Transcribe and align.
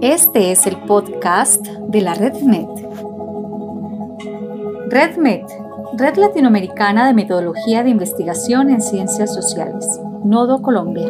Este 0.00 0.52
es 0.52 0.66
el 0.66 0.76
podcast 0.86 1.66
de 1.66 2.00
la 2.00 2.14
RedMed. 2.14 2.68
RedMed, 4.88 5.44
Red 5.98 6.16
Latinoamericana 6.16 7.06
de 7.06 7.14
Metodología 7.14 7.82
de 7.82 7.90
Investigación 7.90 8.70
en 8.70 8.80
Ciencias 8.80 9.34
Sociales, 9.34 10.00
Nodo 10.24 10.62
Colombia. 10.62 11.08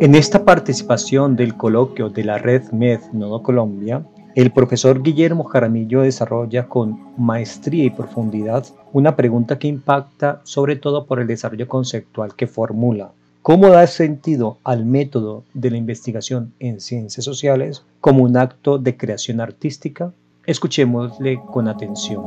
En 0.00 0.14
esta 0.14 0.44
participación 0.44 1.36
del 1.36 1.56
coloquio 1.56 2.08
de 2.08 2.24
la 2.24 2.38
Red 2.38 2.72
Med 2.72 3.00
Nodo 3.12 3.42
Colombia, 3.42 4.04
el 4.38 4.52
profesor 4.52 5.02
Guillermo 5.02 5.42
Jaramillo 5.42 6.02
desarrolla 6.02 6.68
con 6.68 7.12
maestría 7.16 7.82
y 7.82 7.90
profundidad 7.90 8.64
una 8.92 9.16
pregunta 9.16 9.58
que 9.58 9.66
impacta 9.66 10.40
sobre 10.44 10.76
todo 10.76 11.06
por 11.06 11.18
el 11.18 11.26
desarrollo 11.26 11.66
conceptual 11.66 12.36
que 12.36 12.46
formula. 12.46 13.10
¿Cómo 13.42 13.68
da 13.68 13.84
sentido 13.88 14.58
al 14.62 14.86
método 14.86 15.42
de 15.54 15.72
la 15.72 15.76
investigación 15.76 16.54
en 16.60 16.78
ciencias 16.78 17.24
sociales 17.24 17.84
como 18.00 18.22
un 18.22 18.36
acto 18.36 18.78
de 18.78 18.96
creación 18.96 19.40
artística? 19.40 20.14
Escuchémosle 20.46 21.40
con 21.50 21.66
atención. 21.66 22.22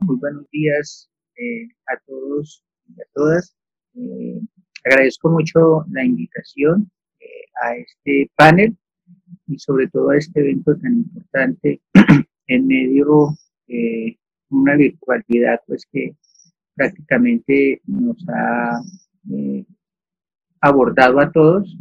Muy 0.00 0.16
buenos 0.18 0.44
días 0.50 1.08
eh, 1.36 1.68
a 1.86 2.02
todos 2.04 2.64
y 2.88 3.00
a 3.00 3.04
todas. 3.14 3.54
Eh, 3.94 4.40
agradezco 4.84 5.30
mucho 5.30 5.84
la 5.90 6.04
invitación 6.04 6.90
eh, 7.20 7.26
a 7.62 7.76
este 7.76 8.30
panel 8.36 8.76
y 9.46 9.58
sobre 9.58 9.88
todo 9.88 10.10
a 10.10 10.18
este 10.18 10.40
evento 10.40 10.76
tan 10.76 10.94
importante 10.94 11.80
en 12.46 12.66
medio 12.66 13.36
de 13.66 14.18
una 14.50 14.76
virtualidad 14.76 15.60
pues 15.66 15.86
que 15.90 16.14
prácticamente 16.74 17.80
nos 17.86 18.24
ha 18.28 18.80
abordado 20.60 21.20
a 21.20 21.30
todos 21.30 21.76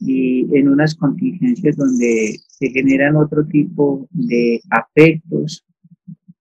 y 0.00 0.56
en 0.56 0.68
unas 0.68 0.94
contingencias 0.94 1.76
donde 1.76 2.38
se 2.46 2.70
generan 2.70 3.16
otro 3.16 3.44
tipo 3.46 4.08
de 4.10 4.60
afectos, 4.70 5.64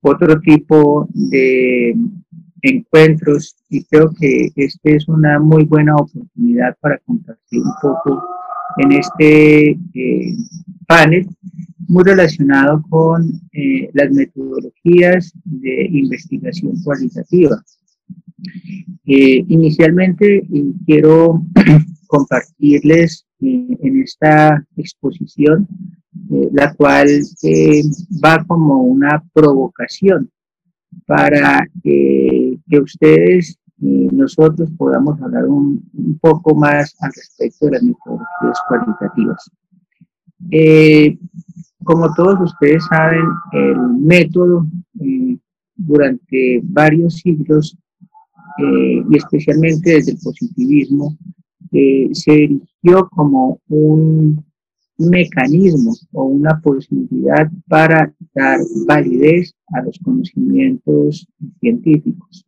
otro 0.02 0.40
tipo 0.42 1.08
de 1.14 1.96
encuentros 2.62 3.56
y 3.70 3.84
creo 3.86 4.12
que 4.20 4.50
este 4.56 4.96
es 4.96 5.08
una 5.08 5.40
muy 5.40 5.66
buena 5.66 5.96
oportunidad 5.96 6.76
para 6.80 6.98
compartir 7.00 7.62
un 7.62 7.74
poco 7.82 8.24
en 8.78 8.92
este 8.92 9.70
eh, 9.94 10.36
panel 10.88 11.28
muy 11.88 12.04
relacionado 12.04 12.84
con 12.90 13.30
eh, 13.54 13.90
las 13.94 14.12
metodologías 14.12 15.34
de 15.46 15.88
investigación 15.92 16.74
cualitativa. 16.84 17.64
Eh, 19.06 19.46
inicialmente 19.48 20.46
quiero 20.86 21.42
compartirles 22.08 23.26
en 23.40 24.02
esta 24.02 24.66
exposición, 24.76 25.68
la 26.52 26.74
cual 26.74 27.08
va 28.24 28.44
como 28.46 28.82
una 28.82 29.24
provocación 29.34 30.30
para 31.06 31.68
que, 32.70 32.80
ustedes 32.80 33.58
y 33.80 34.08
nosotros 34.08 34.70
podamos 34.78 35.22
hablar 35.22 35.46
un, 35.46 35.84
poco 36.20 36.56
más 36.56 36.96
al 37.00 37.12
respecto 37.14 37.68
de 37.68 37.72
las 37.74 37.84
metodologías 37.84 38.60
cualitativas. 38.68 39.52
Eh, 40.52 41.18
como 41.84 42.14
todos 42.16 42.52
ustedes 42.52 42.84
saben, 42.86 43.26
el 43.54 43.78
método 44.00 44.66
eh, 45.00 45.38
durante 45.76 46.62
varios 46.64 47.16
siglos 47.16 47.78
eh, 48.58 49.04
y 49.10 49.18
especialmente 49.18 49.92
desde 49.92 50.14
el 50.14 50.20
positivismo 50.24 51.16
se 51.70 52.34
erigió 52.34 53.08
como 53.10 53.60
un 53.68 54.44
mecanismo 54.98 55.94
o 56.14 56.24
una 56.24 56.60
posibilidad 56.62 57.50
para 57.68 58.12
dar 58.34 58.60
validez 58.88 59.54
a 59.74 59.82
los 59.84 60.00
conocimientos 60.00 61.28
científicos. 61.60 62.47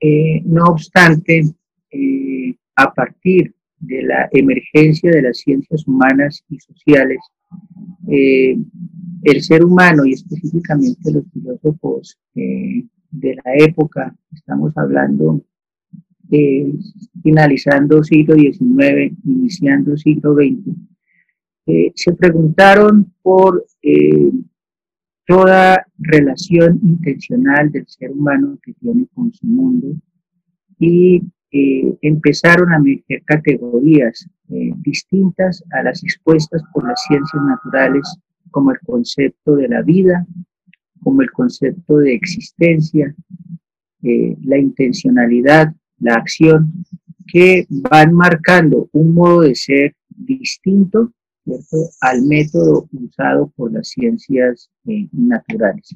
Eh, 0.00 0.42
no 0.44 0.64
obstante, 0.66 1.42
eh, 1.90 2.54
a 2.76 2.92
partir 2.92 3.54
de 3.78 4.02
la 4.02 4.28
emergencia 4.32 5.10
de 5.10 5.22
las 5.22 5.38
ciencias 5.38 5.86
humanas 5.86 6.44
y 6.48 6.58
sociales, 6.58 7.18
eh, 8.08 8.56
el 9.22 9.42
ser 9.42 9.64
humano 9.64 10.04
y 10.04 10.12
específicamente 10.12 11.12
los 11.12 11.24
filósofos 11.32 12.18
de 12.34 13.34
la 13.44 13.54
época, 13.56 14.14
estamos 14.32 14.76
hablando 14.76 15.42
finalizando 17.22 18.02
siglo 18.02 18.34
XIX, 18.34 19.16
iniciando 19.24 19.96
siglo 19.96 20.34
XX, 20.34 20.76
eh, 21.66 21.92
se 21.96 22.12
preguntaron 22.14 23.12
por 23.22 23.66
eh, 23.82 24.30
toda 25.26 25.86
relación 25.98 26.80
intencional 26.82 27.70
del 27.70 27.86
ser 27.88 28.10
humano 28.12 28.58
que 28.62 28.72
tiene 28.74 29.06
con 29.14 29.32
su 29.32 29.46
mundo. 29.46 29.88
Y 30.78 31.22
eh, 31.50 31.96
empezaron 32.02 32.72
a 32.72 32.78
meter 32.78 33.22
categorías 33.24 34.28
distintas 34.48 35.64
a 35.72 35.82
las 35.82 36.02
expuestas 36.04 36.62
por 36.72 36.86
las 36.86 37.02
ciencias 37.08 37.42
naturales 37.42 38.16
como 38.50 38.70
el 38.70 38.78
concepto 38.80 39.56
de 39.56 39.68
la 39.68 39.82
vida, 39.82 40.24
como 41.02 41.22
el 41.22 41.30
concepto 41.32 41.98
de 41.98 42.14
existencia, 42.14 43.14
la 44.02 44.58
intencionalidad, 44.58 45.74
la 45.98 46.14
acción, 46.14 46.72
que 47.26 47.66
van 47.68 48.14
marcando 48.14 48.88
un 48.92 49.14
modo 49.14 49.40
de 49.40 49.54
ser 49.54 49.94
distinto 50.08 51.12
al 52.00 52.22
método 52.22 52.88
usado 52.92 53.52
por 53.56 53.72
las 53.72 53.88
ciencias 53.88 54.70
eh, 54.86 55.08
naturales. 55.12 55.94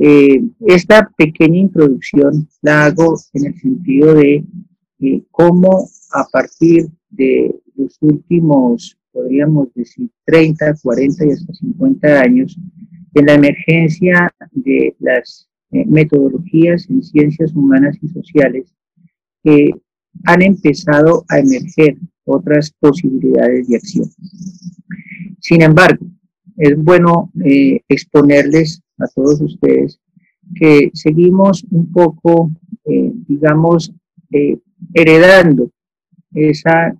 Eh, 0.00 0.42
esta 0.66 1.08
pequeña 1.16 1.58
introducción 1.58 2.48
la 2.62 2.86
hago 2.86 3.16
en 3.32 3.46
el 3.46 3.60
sentido 3.60 4.14
de 4.14 4.44
eh, 5.00 5.22
cómo 5.30 5.88
a 6.12 6.24
partir 6.32 6.88
de 7.10 7.54
los 7.76 7.96
últimos, 8.00 8.98
podríamos 9.12 9.72
decir, 9.74 10.10
30, 10.24 10.74
40 10.82 11.26
y 11.26 11.30
hasta 11.30 11.52
50 11.52 12.20
años, 12.20 12.58
en 13.14 13.26
la 13.26 13.34
emergencia 13.34 14.34
de 14.50 14.96
las 14.98 15.48
metodologías 15.70 16.88
en 16.88 17.02
ciencias 17.02 17.54
humanas 17.54 17.96
y 18.02 18.08
sociales, 18.08 18.74
han 20.24 20.42
empezado 20.42 21.24
a 21.28 21.38
emerger 21.38 21.96
otras 22.24 22.72
posibilidades 22.80 23.68
de 23.68 23.76
acción. 23.76 24.08
Sin 25.40 25.62
embargo, 25.62 26.06
es 26.56 26.76
bueno 26.76 27.30
eh, 27.44 27.80
exponerles 27.88 28.80
a 28.98 29.06
todos 29.14 29.40
ustedes 29.40 30.00
que 30.54 30.90
seguimos 30.94 31.64
un 31.70 31.90
poco, 31.90 32.50
eh, 32.84 33.12
digamos, 33.28 33.92
eh, 34.30 34.58
heredando 34.92 35.70
esa 36.32 36.96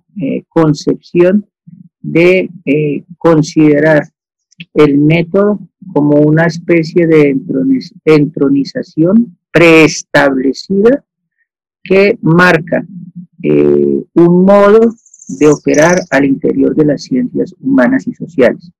concepción 0.47 1.45
de 1.99 2.49
considerar 3.17 4.03
el 4.73 4.97
método 4.97 5.59
como 5.91 6.21
una 6.21 6.45
especie 6.45 7.05
de 7.05 7.35
entronización 8.05 9.37
preestablecida 9.51 11.03
que 11.87 12.17
marca 12.21 12.85
un 14.15 14.45
modo 14.45 14.95
de 15.27 15.47
operar 15.47 15.95
al 16.09 16.25
interior 16.25 16.75
de 16.75 16.85
las 16.85 17.03
ciencias 17.03 17.53
humanas 17.59 18.07
y 18.07 18.13
sociales. 18.13 18.71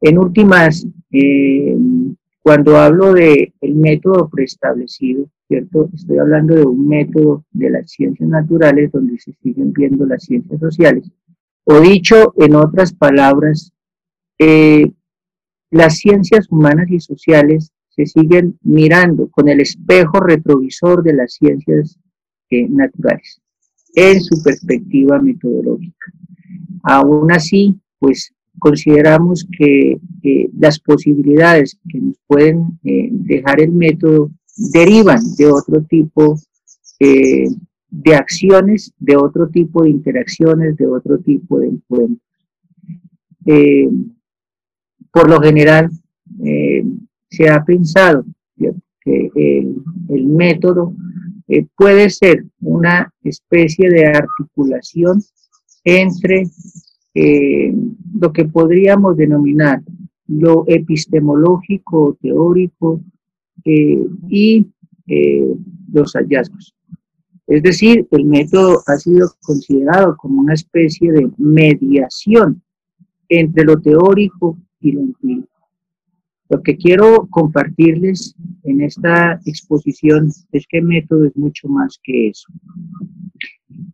En 0.00 0.18
últimas, 0.18 0.86
eh, 1.12 1.76
cuando 2.40 2.76
hablo 2.76 3.12
de 3.12 3.52
el 3.60 3.74
método 3.74 4.28
preestablecido, 4.28 5.28
¿cierto? 5.46 5.88
Estoy 5.94 6.18
hablando 6.18 6.54
de 6.54 6.64
un 6.64 6.88
método 6.88 7.44
de 7.52 7.70
las 7.70 7.90
ciencias 7.90 8.28
naturales 8.28 8.90
donde 8.90 9.18
se 9.18 9.32
siguen 9.42 9.72
viendo 9.72 10.06
las 10.06 10.24
ciencias 10.24 10.58
sociales. 10.58 11.10
O 11.64 11.80
dicho 11.80 12.34
en 12.36 12.56
otras 12.56 12.92
palabras, 12.92 13.72
eh, 14.38 14.90
las 15.70 15.98
ciencias 15.98 16.50
humanas 16.50 16.90
y 16.90 16.98
sociales 16.98 17.72
se 17.90 18.06
siguen 18.06 18.58
mirando 18.62 19.28
con 19.28 19.48
el 19.48 19.60
espejo 19.60 20.18
retrovisor 20.20 21.02
de 21.02 21.12
las 21.12 21.34
ciencias 21.34 21.98
naturales 22.68 23.40
en 23.94 24.20
su 24.20 24.42
perspectiva 24.42 25.20
metodológica. 25.20 26.12
Aún 26.82 27.30
así, 27.32 27.78
pues 27.98 28.34
consideramos 28.58 29.46
que 29.58 29.98
las 30.58 30.78
posibilidades 30.80 31.78
que 31.88 31.98
nos 31.98 32.16
pueden 32.26 32.78
eh, 32.84 33.08
dejar 33.10 33.60
el 33.60 33.72
método 33.72 34.30
derivan 34.72 35.20
de 35.36 35.46
otro 35.50 35.82
tipo 35.82 36.38
eh, 37.00 37.48
de 37.90 38.14
acciones, 38.14 38.92
de 38.98 39.16
otro 39.16 39.48
tipo 39.48 39.82
de 39.82 39.90
interacciones, 39.90 40.76
de 40.76 40.86
otro 40.86 41.18
tipo 41.18 41.58
de 41.58 41.68
encuentros. 41.68 42.18
Eh, 43.46 43.88
por 45.12 45.28
lo 45.28 45.40
general, 45.40 45.90
se 47.28 47.50
ha 47.50 47.62
pensado 47.64 48.24
que 49.04 49.30
el, 49.34 50.26
método 50.26 50.94
eh, 51.54 51.66
puede 51.76 52.08
ser 52.08 52.46
una 52.62 53.12
especie 53.22 53.90
de 53.90 54.06
articulación 54.06 55.22
entre 55.84 56.44
eh, 57.12 57.74
lo 58.18 58.32
que 58.32 58.46
podríamos 58.46 59.18
denominar 59.18 59.82
lo 60.28 60.64
epistemológico 60.66 62.16
teórico 62.22 63.02
eh, 63.66 64.02
y 64.30 64.66
los 65.92 66.14
hallazgos. 66.14 66.74
Es 67.46 67.62
decir, 67.62 68.08
el 68.12 68.24
método 68.24 68.82
ha 68.86 68.96
sido 68.96 69.28
considerado 69.42 70.16
como 70.16 70.40
una 70.40 70.54
especie 70.54 71.12
de 71.12 71.30
mediación 71.36 72.62
entre 73.28 73.64
lo 73.64 73.78
teórico 73.78 74.56
y 74.80 74.92
lo 74.92 75.02
empírico. 75.02 75.51
Lo 76.52 76.62
que 76.62 76.76
quiero 76.76 77.26
compartirles 77.30 78.36
en 78.64 78.82
esta 78.82 79.40
exposición 79.46 80.28
es 80.52 80.66
que 80.68 80.82
método 80.82 81.24
es 81.24 81.34
mucho 81.34 81.66
más 81.66 81.98
que 82.02 82.28
eso. 82.28 82.46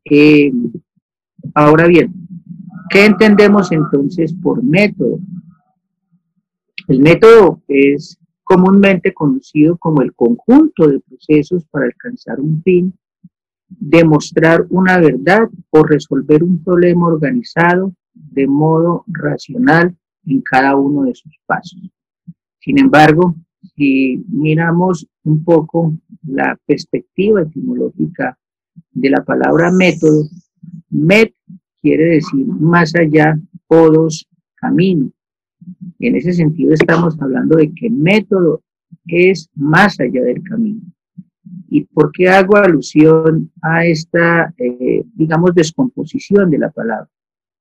Eh, 0.05 0.51
ahora 1.55 1.87
bien, 1.87 2.13
¿qué 2.91 3.07
entendemos 3.07 3.71
entonces 3.71 4.35
por 4.35 4.61
método? 4.61 5.21
El 6.89 7.01
método 7.01 7.63
es 7.69 8.19
comúnmente 8.43 9.15
conocido 9.15 9.77
como 9.77 10.03
el 10.03 10.13
conjunto 10.15 10.89
de 10.89 10.99
procesos 10.99 11.65
para 11.67 11.87
alcanzar 11.87 12.41
un 12.41 12.61
fin, 12.65 12.93
demostrar 13.69 14.67
una 14.71 14.99
verdad 14.99 15.49
o 15.71 15.85
resolver 15.85 16.43
un 16.43 16.65
problema 16.65 17.07
organizado 17.07 17.95
de 18.15 18.49
modo 18.49 19.05
racional 19.07 19.97
en 20.27 20.41
cada 20.41 20.75
uno 20.75 21.05
de 21.05 21.15
sus 21.15 21.39
pasos. 21.47 21.89
Sin 22.69 22.79
embargo, 22.79 23.35
si 23.77 24.23
miramos 24.29 25.09
un 25.25 25.43
poco 25.43 25.97
la 26.27 26.55
perspectiva 26.67 27.41
etimológica 27.41 28.39
de 28.91 29.09
la 29.09 29.25
palabra 29.25 29.73
método, 29.73 30.29
met 30.91 31.33
quiere 31.81 32.05
decir 32.17 32.45
más 32.47 32.95
allá, 32.95 33.41
todos, 33.71 34.29
camino. 34.57 35.11
En 35.99 36.17
ese 36.17 36.35
sentido 36.35 36.75
estamos 36.75 37.17
hablando 37.23 37.57
de 37.57 37.73
que 37.73 37.89
método 37.89 38.63
es 39.07 39.49
más 39.55 39.99
allá 39.99 40.21
del 40.21 40.43
camino. 40.43 40.83
¿Y 41.71 41.87
por 41.87 42.13
qué 42.13 42.29
hago 42.29 42.59
alusión 42.59 43.51
a 43.63 43.87
esta, 43.87 44.53
eh, 44.59 45.07
digamos, 45.15 45.55
descomposición 45.55 46.51
de 46.51 46.59
la 46.59 46.71
palabra? 46.71 47.09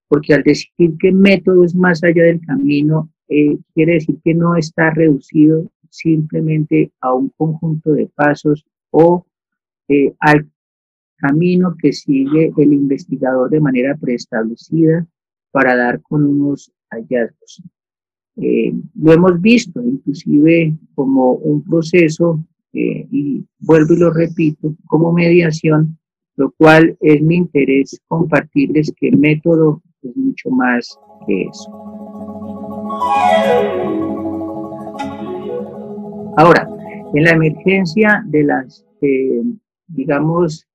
Porque 0.10 0.33
al 0.33 0.44
decir 0.44 0.98
que 1.00 1.13
método 1.13 1.63
es 1.63 1.74
más 1.74 2.03
allá 2.03 2.24
del 2.24 2.42
camino, 2.42 3.10
eh, 3.29 3.57
quiere 3.74 3.94
decir 3.94 4.18
que 4.24 4.33
no 4.33 4.56
está 4.56 4.91
reducido 4.91 5.69
simplemente 5.89 6.91
a 7.01 7.13
un 7.13 7.29
conjunto 7.29 7.91
de 7.94 8.07
pasos 8.07 8.65
o 8.91 9.25
eh, 9.88 10.13
al 10.19 10.50
camino 11.18 11.75
que 11.81 11.94
sigue 11.94 12.51
el 12.57 12.74
investigador 12.74 13.50
de 13.50 13.59
manera 13.59 13.95
preestablecida 13.95 15.07
para 15.51 15.75
dar 15.75 16.01
con 16.01 16.25
unos 16.25 16.71
hallazgos. 16.89 17.63
Eh, 18.38 18.74
lo 18.95 19.13
hemos 19.13 19.41
visto 19.41 19.81
inclusive 19.81 20.77
como 20.94 21.33
un 21.33 21.63
proceso, 21.63 22.44
y 22.74 23.44
vuelvo 23.57 23.94
y 23.95 23.97
lo 23.97 24.12
repito, 24.12 24.75
como 24.85 25.12
mediación, 25.12 25.97
lo 26.35 26.51
cual 26.51 26.95
es 27.01 27.21
mi 27.24 27.38
interés 27.38 28.00
compartirles 28.07 28.94
que 28.95 29.09
el 29.09 29.18
método 29.18 29.81
es 30.03 30.15
mucho 30.15 30.51
más 30.51 30.97
que 31.25 31.41
eso. 31.41 31.97
Ahora, 36.38 36.69
en 37.13 37.24
la 37.24 37.31
emergencia 37.31 38.24
de 38.28 38.44
las, 38.44 38.86
eh, 39.01 39.42
digamos, 39.88 40.68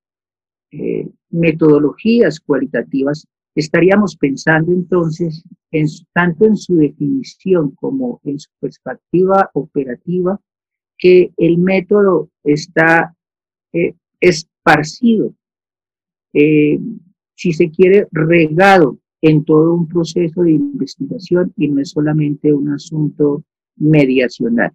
eh, 0.73 1.09
metodologías 1.31 2.41
cualitativas, 2.41 3.27
estaríamos 3.55 4.17
pensando 4.17 4.73
entonces 4.73 5.45
en, 5.71 5.87
tanto 6.13 6.47
en 6.47 6.57
su 6.57 6.77
definición 6.77 7.71
como 7.77 8.21
en 8.25 8.41
su 8.41 8.51
perspectiva 8.59 9.51
operativa, 9.55 10.41
que 10.99 11.33
el 11.37 11.59
método 11.59 12.29
está 12.43 13.15
eh, 13.73 13.95
esparcido, 14.21 15.35
si 16.33 17.53
se 17.53 17.71
quiere, 17.71 18.09
regado 18.11 18.99
en 19.23 19.45
todo 19.45 19.75
un 19.75 19.89
proceso 19.89 20.43
de 20.43 20.53
investigación 20.53 21.53
y 21.57 21.69
no 21.69 21.81
es 21.81 21.91
solamente 21.91 22.53
un 22.53 22.71
asunto 22.71 23.45
mediacional. 23.77 24.73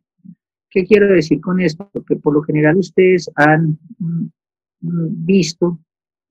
¿Qué 0.70 0.86
quiero 0.86 1.08
decir 1.08 1.42
con 1.42 1.60
esto? 1.60 1.90
Porque 1.92 2.16
por 2.16 2.34
lo 2.34 2.42
general 2.42 2.78
ustedes 2.78 3.30
han 3.36 3.78
mm, 4.00 4.28
visto 4.82 5.80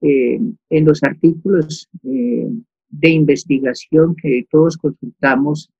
eh, 0.00 0.40
en 0.70 0.84
los 0.84 1.02
artículos 1.02 1.88
eh, 2.04 2.48
de 2.88 3.10
investigación 3.10 4.16
que 4.16 4.46
todos 4.50 4.76
consultamos 4.78 5.70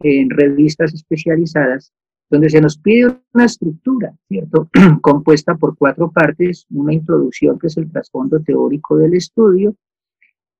en 0.00 0.28
revistas 0.28 0.92
especializadas, 0.92 1.92
donde 2.28 2.50
se 2.50 2.60
nos 2.60 2.76
pide 2.76 3.16
una 3.32 3.44
estructura, 3.44 4.14
¿cierto? 4.28 4.68
Compuesta 5.00 5.54
por 5.54 5.76
cuatro 5.78 6.10
partes, 6.10 6.66
una 6.70 6.92
introducción 6.92 7.58
que 7.58 7.68
es 7.68 7.76
el 7.78 7.90
trasfondo 7.90 8.40
teórico 8.40 8.96
del 8.98 9.14
estudio, 9.14 9.76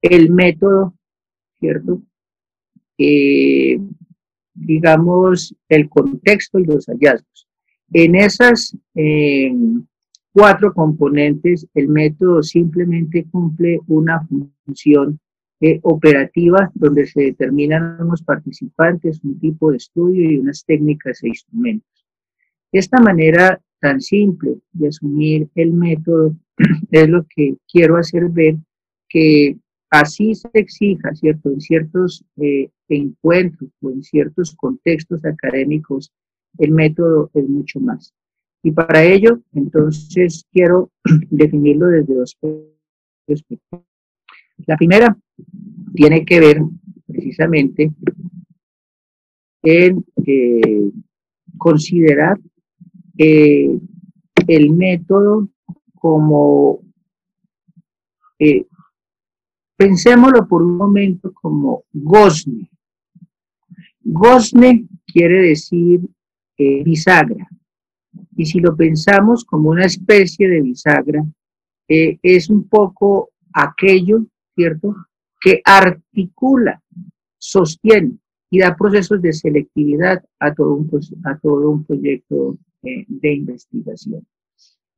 el 0.00 0.30
método 0.30 0.94
¿cierto? 1.58 2.02
Eh, 2.98 3.78
digamos, 4.54 5.54
el 5.68 5.88
contexto 5.88 6.58
y 6.58 6.64
los 6.64 6.86
hallazgos. 6.86 7.46
En 7.92 8.14
esas 8.16 8.76
eh, 8.94 9.52
cuatro 10.32 10.72
componentes, 10.72 11.66
el 11.74 11.88
método 11.88 12.42
simplemente 12.42 13.26
cumple 13.30 13.80
una 13.86 14.26
función 14.64 15.20
eh, 15.60 15.80
operativa 15.82 16.70
donde 16.74 17.06
se 17.06 17.22
determinan 17.22 17.98
unos 18.00 18.22
participantes, 18.22 19.22
un 19.24 19.38
tipo 19.38 19.70
de 19.70 19.78
estudio 19.78 20.30
y 20.30 20.38
unas 20.38 20.64
técnicas 20.64 21.22
e 21.22 21.28
instrumentos. 21.28 22.06
Esta 22.72 23.00
manera 23.00 23.58
tan 23.80 24.00
simple 24.00 24.58
de 24.72 24.88
asumir 24.88 25.48
el 25.54 25.72
método 25.72 26.36
es 26.90 27.08
lo 27.08 27.24
que 27.34 27.56
quiero 27.70 27.96
hacer 27.96 28.28
ver 28.28 28.56
que 29.08 29.56
así 29.90 30.34
se 30.34 30.48
exija, 30.54 31.14
¿cierto? 31.14 31.50
En 31.50 31.60
ciertos 31.60 32.24
eh, 32.36 32.68
encuentros 32.88 33.70
o 33.80 33.90
en 33.90 34.02
ciertos 34.02 34.54
contextos 34.54 35.24
académicos, 35.24 36.12
el 36.58 36.72
método 36.72 37.30
es 37.34 37.48
mucho 37.48 37.80
más. 37.80 38.14
Y 38.62 38.72
para 38.72 39.02
ello, 39.02 39.40
entonces, 39.52 40.44
quiero 40.52 40.90
definirlo 41.30 41.86
desde 41.86 42.14
dos 42.14 42.36
perspectivas. 43.26 43.84
La 44.66 44.76
primera 44.76 45.16
tiene 45.94 46.24
que 46.24 46.40
ver 46.40 46.60
precisamente 47.06 47.92
en 49.62 50.04
eh, 50.26 50.90
considerar 51.58 52.38
eh, 53.18 53.78
el 54.46 54.72
método 54.72 55.48
como 55.94 56.80
Pensémoslo 59.76 60.48
por 60.48 60.62
un 60.62 60.76
momento 60.76 61.32
como 61.34 61.84
gosne. 61.92 62.70
Gosne 64.02 64.86
quiere 65.06 65.48
decir 65.48 66.00
eh, 66.56 66.82
bisagra. 66.82 67.48
Y 68.36 68.46
si 68.46 68.60
lo 68.60 68.74
pensamos 68.74 69.44
como 69.44 69.70
una 69.70 69.84
especie 69.84 70.48
de 70.48 70.62
bisagra, 70.62 71.24
eh, 71.88 72.18
es 72.22 72.48
un 72.48 72.68
poco 72.68 73.30
aquello, 73.52 74.26
¿cierto?, 74.54 74.94
que 75.40 75.60
articula, 75.64 76.82
sostiene 77.38 78.18
y 78.50 78.60
da 78.60 78.74
procesos 78.74 79.20
de 79.20 79.32
selectividad 79.32 80.24
a 80.38 80.54
todo 80.54 80.74
un, 80.74 80.90
a 81.24 81.38
todo 81.38 81.70
un 81.70 81.84
proyecto 81.84 82.58
eh, 82.82 83.04
de 83.08 83.34
investigación. 83.34 84.26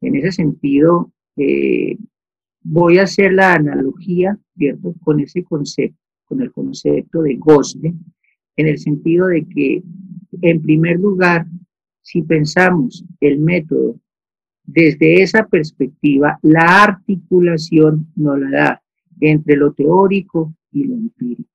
En 0.01 0.15
ese 0.15 0.33
sentido, 0.33 1.11
voy 2.63 2.99
a 2.99 3.05
hacer 3.05 3.33
la 3.33 3.55
analogía, 3.55 4.39
¿cierto?, 4.57 4.95
con 5.03 5.21
ese 5.21 5.43
concepto, 5.45 5.99
con 6.25 6.43
el 6.43 6.53
concepto 6.53 7.23
de 7.23 7.37
Gosne, 7.37 7.95
en 8.57 8.67
el 8.67 8.79
sentido 8.79 9.29
de 9.29 9.47
que, 9.47 9.83
en 10.43 10.63
primer 10.63 10.99
lugar, 10.99 11.47
si 12.03 12.23
pensamos 12.23 13.05
el 13.21 13.39
método 13.39 14.01
desde 14.65 15.23
esa 15.23 15.47
perspectiva, 15.47 16.39
la 16.43 16.83
articulación 16.83 18.09
nos 18.17 18.39
la 18.39 18.51
da 18.51 18.83
entre 19.21 19.57
lo 19.57 19.73
teórico 19.73 20.55
y 20.73 20.85
lo 20.85 20.95
empírico. 20.95 21.49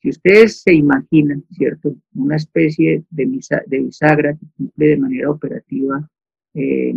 Si 0.00 0.10
ustedes 0.10 0.60
se 0.60 0.74
imaginan, 0.74 1.44
¿cierto?, 1.50 1.96
una 2.14 2.36
especie 2.36 3.04
de, 3.10 3.26
de 3.66 3.80
bisagra 3.80 4.34
que 4.34 4.46
cumple 4.56 4.88
de 4.88 4.96
manera 4.98 5.30
operativa 5.30 6.08
eh, 6.52 6.94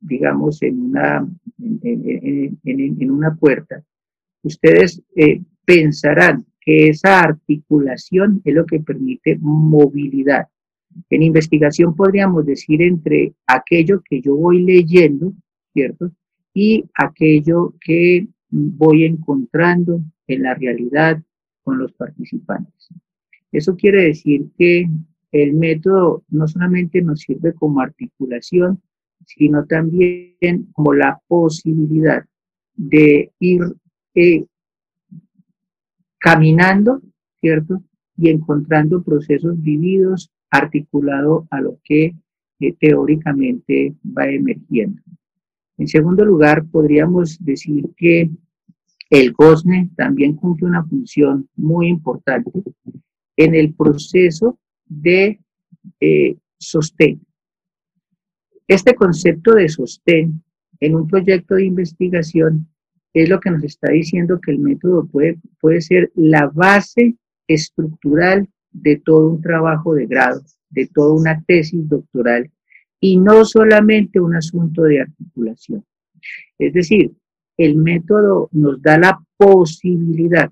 digamos, 0.00 0.62
en 0.62 0.80
una, 0.80 1.28
en, 1.58 3.10
una 3.10 3.34
puerta, 3.34 3.82
ustedes 4.42 5.02
eh, 5.14 5.42
pensarán 5.64 6.46
que 6.60 6.88
esa 6.88 7.20
articulación 7.20 8.42
es 8.44 8.54
lo 8.54 8.66
que 8.66 8.80
permite 8.80 9.38
movilidad. 9.40 10.48
En 11.10 11.22
investigación 11.22 11.94
podríamos 11.94 12.46
decir 12.46 12.82
entre 12.82 13.34
aquello 13.46 14.02
que 14.02 14.20
yo 14.20 14.36
voy 14.36 14.62
leyendo, 14.62 15.32
¿cierto? 15.72 16.10
Y 16.54 16.84
aquello 16.94 17.74
que 17.80 18.26
voy 18.50 19.04
encontrando 19.04 20.00
en 20.26 20.42
la 20.42 20.54
realidad 20.54 21.22
con 21.62 21.78
los 21.78 21.92
participantes. 21.92 22.88
Eso 23.52 23.76
quiere 23.76 24.04
decir 24.04 24.46
que 24.56 24.88
el 25.32 25.54
método 25.54 26.24
no 26.28 26.46
solamente 26.46 27.02
nos 27.02 27.20
sirve 27.20 27.52
como 27.54 27.80
articulación, 27.80 28.80
sino 29.24 29.64
también 29.66 30.66
como 30.72 30.92
la 30.92 31.20
posibilidad 31.26 32.24
de 32.74 33.32
ir 33.38 33.62
eh, 34.14 34.44
caminando, 36.18 37.00
¿cierto? 37.40 37.82
Y 38.16 38.30
encontrando 38.30 39.02
procesos 39.02 39.60
vividos 39.60 40.30
articulado 40.50 41.46
a 41.50 41.60
lo 41.60 41.78
que 41.84 42.14
eh, 42.60 42.72
teóricamente 42.78 43.94
va 44.16 44.26
emergiendo. 44.26 45.02
En 45.78 45.88
segundo 45.88 46.24
lugar, 46.24 46.64
podríamos 46.66 47.38
decir 47.44 47.90
que 47.96 48.30
el 49.10 49.32
GOSNE 49.32 49.90
también 49.96 50.34
cumple 50.34 50.66
una 50.66 50.84
función 50.84 51.48
muy 51.54 51.88
importante 51.88 52.50
en 53.36 53.54
el 53.54 53.74
proceso 53.74 54.58
de 54.86 55.38
eh, 56.00 56.36
sostén. 56.58 57.25
Este 58.68 58.94
concepto 58.94 59.54
de 59.54 59.68
sostén 59.68 60.42
en 60.80 60.94
un 60.96 61.06
proyecto 61.06 61.54
de 61.54 61.66
investigación 61.66 62.66
es 63.14 63.28
lo 63.28 63.38
que 63.40 63.50
nos 63.50 63.62
está 63.62 63.92
diciendo 63.92 64.40
que 64.40 64.50
el 64.50 64.58
método 64.58 65.06
puede, 65.06 65.38
puede 65.60 65.80
ser 65.80 66.10
la 66.14 66.48
base 66.48 67.16
estructural 67.46 68.48
de 68.72 68.96
todo 68.96 69.30
un 69.30 69.40
trabajo 69.40 69.94
de 69.94 70.06
grado, 70.06 70.42
de 70.70 70.86
toda 70.88 71.14
una 71.14 71.42
tesis 71.44 71.88
doctoral 71.88 72.50
y 73.00 73.18
no 73.18 73.44
solamente 73.44 74.20
un 74.20 74.34
asunto 74.34 74.82
de 74.82 75.00
articulación. 75.02 75.84
Es 76.58 76.72
decir, 76.72 77.12
el 77.56 77.76
método 77.76 78.48
nos 78.52 78.82
da 78.82 78.98
la 78.98 79.20
posibilidad 79.36 80.50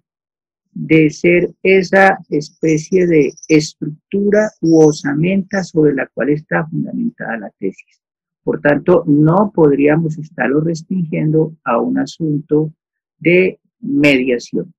de 0.73 1.11
ser 1.11 1.51
esa 1.63 2.19
especie 2.31 3.07
de 3.07 3.33
estructura 3.49 4.51
u 4.61 4.81
osamenta 4.81 5.63
sobre 5.63 5.95
la 5.95 6.07
cual 6.15 6.31
está 6.31 6.67
fundamentada 6.67 7.39
la 7.39 7.51
tesis. 7.59 8.04
Por 8.45 8.61
tanto, 8.61 9.05
no 9.07 9.51
podríamos 9.55 10.19
estarlo 10.19 10.61
restringiendo 10.61 11.57
a 11.65 11.81
un 11.81 11.99
asunto 11.99 12.73
de 13.19 13.59
mediación. 13.81 14.73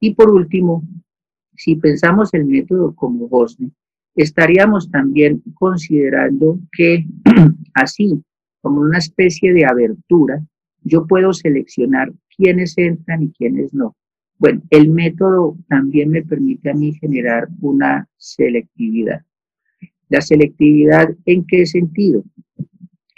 Y 0.00 0.14
por 0.14 0.30
último, 0.30 0.82
si 1.54 1.76
pensamos 1.76 2.32
el 2.32 2.46
método 2.46 2.94
como 2.94 3.28
Bosne, 3.28 3.70
estaríamos 4.14 4.90
también 4.90 5.42
considerando 5.54 6.58
que 6.72 7.04
así 7.74 8.22
como 8.62 8.80
una 8.80 8.98
especie 8.98 9.52
de 9.52 9.66
abertura, 9.66 10.42
yo 10.82 11.06
puedo 11.06 11.32
seleccionar 11.32 12.12
quiénes 12.36 12.76
entran 12.78 13.22
y 13.22 13.30
quiénes 13.32 13.74
no. 13.74 13.96
Bueno, 14.38 14.62
el 14.70 14.90
método 14.90 15.56
también 15.68 16.10
me 16.10 16.22
permite 16.22 16.70
a 16.70 16.74
mí 16.74 16.94
generar 16.94 17.48
una 17.60 18.08
selectividad. 18.16 19.22
La 20.08 20.20
selectividad, 20.20 21.14
¿en 21.24 21.44
qué 21.44 21.66
sentido? 21.66 22.24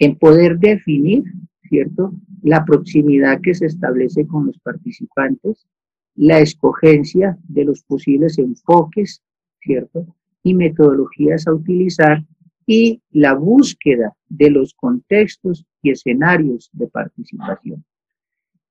En 0.00 0.16
poder 0.16 0.58
definir, 0.58 1.22
¿cierto? 1.68 2.12
La 2.42 2.64
proximidad 2.64 3.40
que 3.40 3.54
se 3.54 3.66
establece 3.66 4.26
con 4.26 4.46
los 4.46 4.58
participantes, 4.58 5.68
la 6.16 6.40
escogencia 6.40 7.38
de 7.44 7.66
los 7.66 7.82
posibles 7.84 8.38
enfoques, 8.38 9.22
¿cierto? 9.60 10.16
Y 10.42 10.54
metodologías 10.54 11.46
a 11.46 11.52
utilizar 11.52 12.24
y 12.66 13.02
la 13.10 13.34
búsqueda 13.34 14.16
de 14.28 14.50
los 14.50 14.72
contextos 14.74 15.66
y 15.82 15.90
escenarios 15.90 16.70
de 16.72 16.86
participación. 16.86 17.84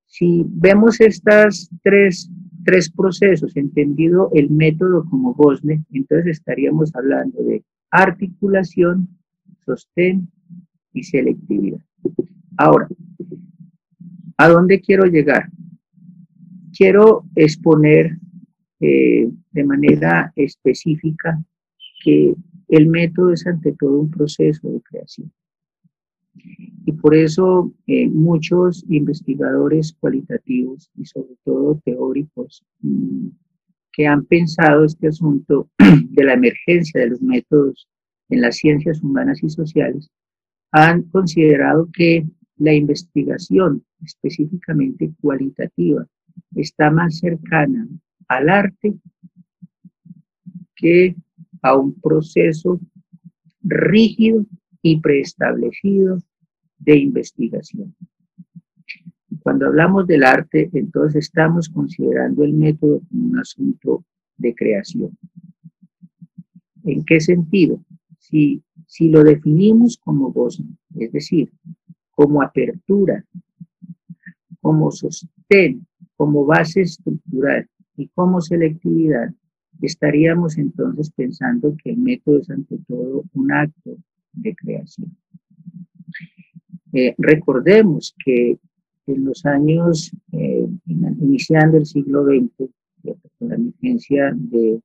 Si 0.07 0.43
vemos 0.47 0.99
estos 0.99 1.69
tres, 1.83 2.27
tres 2.65 2.89
procesos, 2.89 3.55
entendido 3.55 4.31
el 4.33 4.49
método 4.49 5.05
como 5.07 5.35
Bosne, 5.35 5.85
entonces 5.91 6.39
estaríamos 6.39 6.95
hablando 6.95 7.43
de 7.43 7.63
articulación, 7.91 9.07
sostén 9.63 10.31
y 10.93 11.03
selectividad. 11.03 11.81
Ahora, 12.57 12.87
¿a 14.37 14.47
dónde 14.49 14.81
quiero 14.81 15.05
llegar? 15.05 15.49
Quiero 16.75 17.25
exponer 17.35 18.17
eh, 18.79 19.29
de 19.51 19.63
manera 19.63 20.31
específica 20.35 21.43
que 22.03 22.35
el 22.69 22.87
método 22.87 23.33
es 23.33 23.45
ante 23.45 23.73
todo 23.73 23.99
un 23.99 24.09
proceso 24.09 24.69
de 24.69 24.81
creación. 24.81 25.31
Y 26.85 26.93
por 26.93 27.15
eso 27.15 27.73
eh, 27.87 28.07
muchos 28.07 28.85
investigadores 28.87 29.93
cualitativos 29.99 30.89
y 30.95 31.05
sobre 31.05 31.35
todo 31.43 31.81
teóricos 31.83 32.63
mm, 32.81 33.27
que 33.91 34.07
han 34.07 34.25
pensado 34.25 34.85
este 34.85 35.07
asunto 35.07 35.69
de 35.77 36.23
la 36.23 36.33
emergencia 36.33 37.01
de 37.01 37.09
los 37.09 37.21
métodos 37.21 37.89
en 38.29 38.41
las 38.41 38.57
ciencias 38.57 39.01
humanas 39.01 39.43
y 39.43 39.49
sociales 39.49 40.09
han 40.71 41.03
considerado 41.03 41.89
que 41.91 42.27
la 42.57 42.73
investigación 42.73 43.83
específicamente 44.03 45.11
cualitativa 45.21 46.05
está 46.55 46.91
más 46.91 47.17
cercana 47.17 47.87
al 48.27 48.49
arte 48.49 48.95
que 50.75 51.15
a 51.61 51.75
un 51.75 51.93
proceso 51.99 52.79
rígido 53.61 54.45
y 54.81 54.99
preestablecido 54.99 56.19
de 56.77 56.97
investigación. 56.97 57.95
Cuando 59.41 59.67
hablamos 59.67 60.07
del 60.07 60.23
arte, 60.23 60.69
entonces 60.73 61.25
estamos 61.25 61.69
considerando 61.69 62.43
el 62.43 62.53
método 62.53 63.01
como 63.09 63.27
un 63.27 63.39
asunto 63.39 64.05
de 64.37 64.55
creación. 64.55 65.17
¿En 66.83 67.03
qué 67.05 67.19
sentido? 67.19 67.83
Si, 68.17 68.63
si 68.89 69.07
lo 69.07 69.23
definimos 69.23 69.99
como 70.03 70.31
voz, 70.31 70.59
es 70.95 71.11
decir, 71.11 71.51
como 72.09 72.41
apertura, 72.41 73.23
como 74.61 74.89
sostén, 74.89 75.85
como 76.17 76.43
base 76.43 76.81
estructural 76.81 77.69
y 77.95 78.07
como 78.07 78.41
selectividad, 78.41 79.31
estaríamos 79.79 80.57
entonces 80.57 81.11
pensando 81.11 81.75
que 81.81 81.91
el 81.91 81.97
método 81.97 82.39
es 82.39 82.49
ante 82.49 82.79
todo 82.87 83.25
un 83.35 83.51
acto 83.51 83.95
de 84.33 84.55
creación. 84.55 85.15
Eh, 86.91 87.13
recordemos 87.19 88.15
que 88.25 88.57
en 89.05 89.23
los 89.23 89.45
años, 89.45 90.11
eh, 90.31 90.67
iniciando 90.87 91.77
el 91.77 91.85
siglo 91.85 92.25
XX, 92.25 92.71
con 93.37 93.49
la 93.49 93.55
emergencia 93.55 94.33
de, 94.35 94.81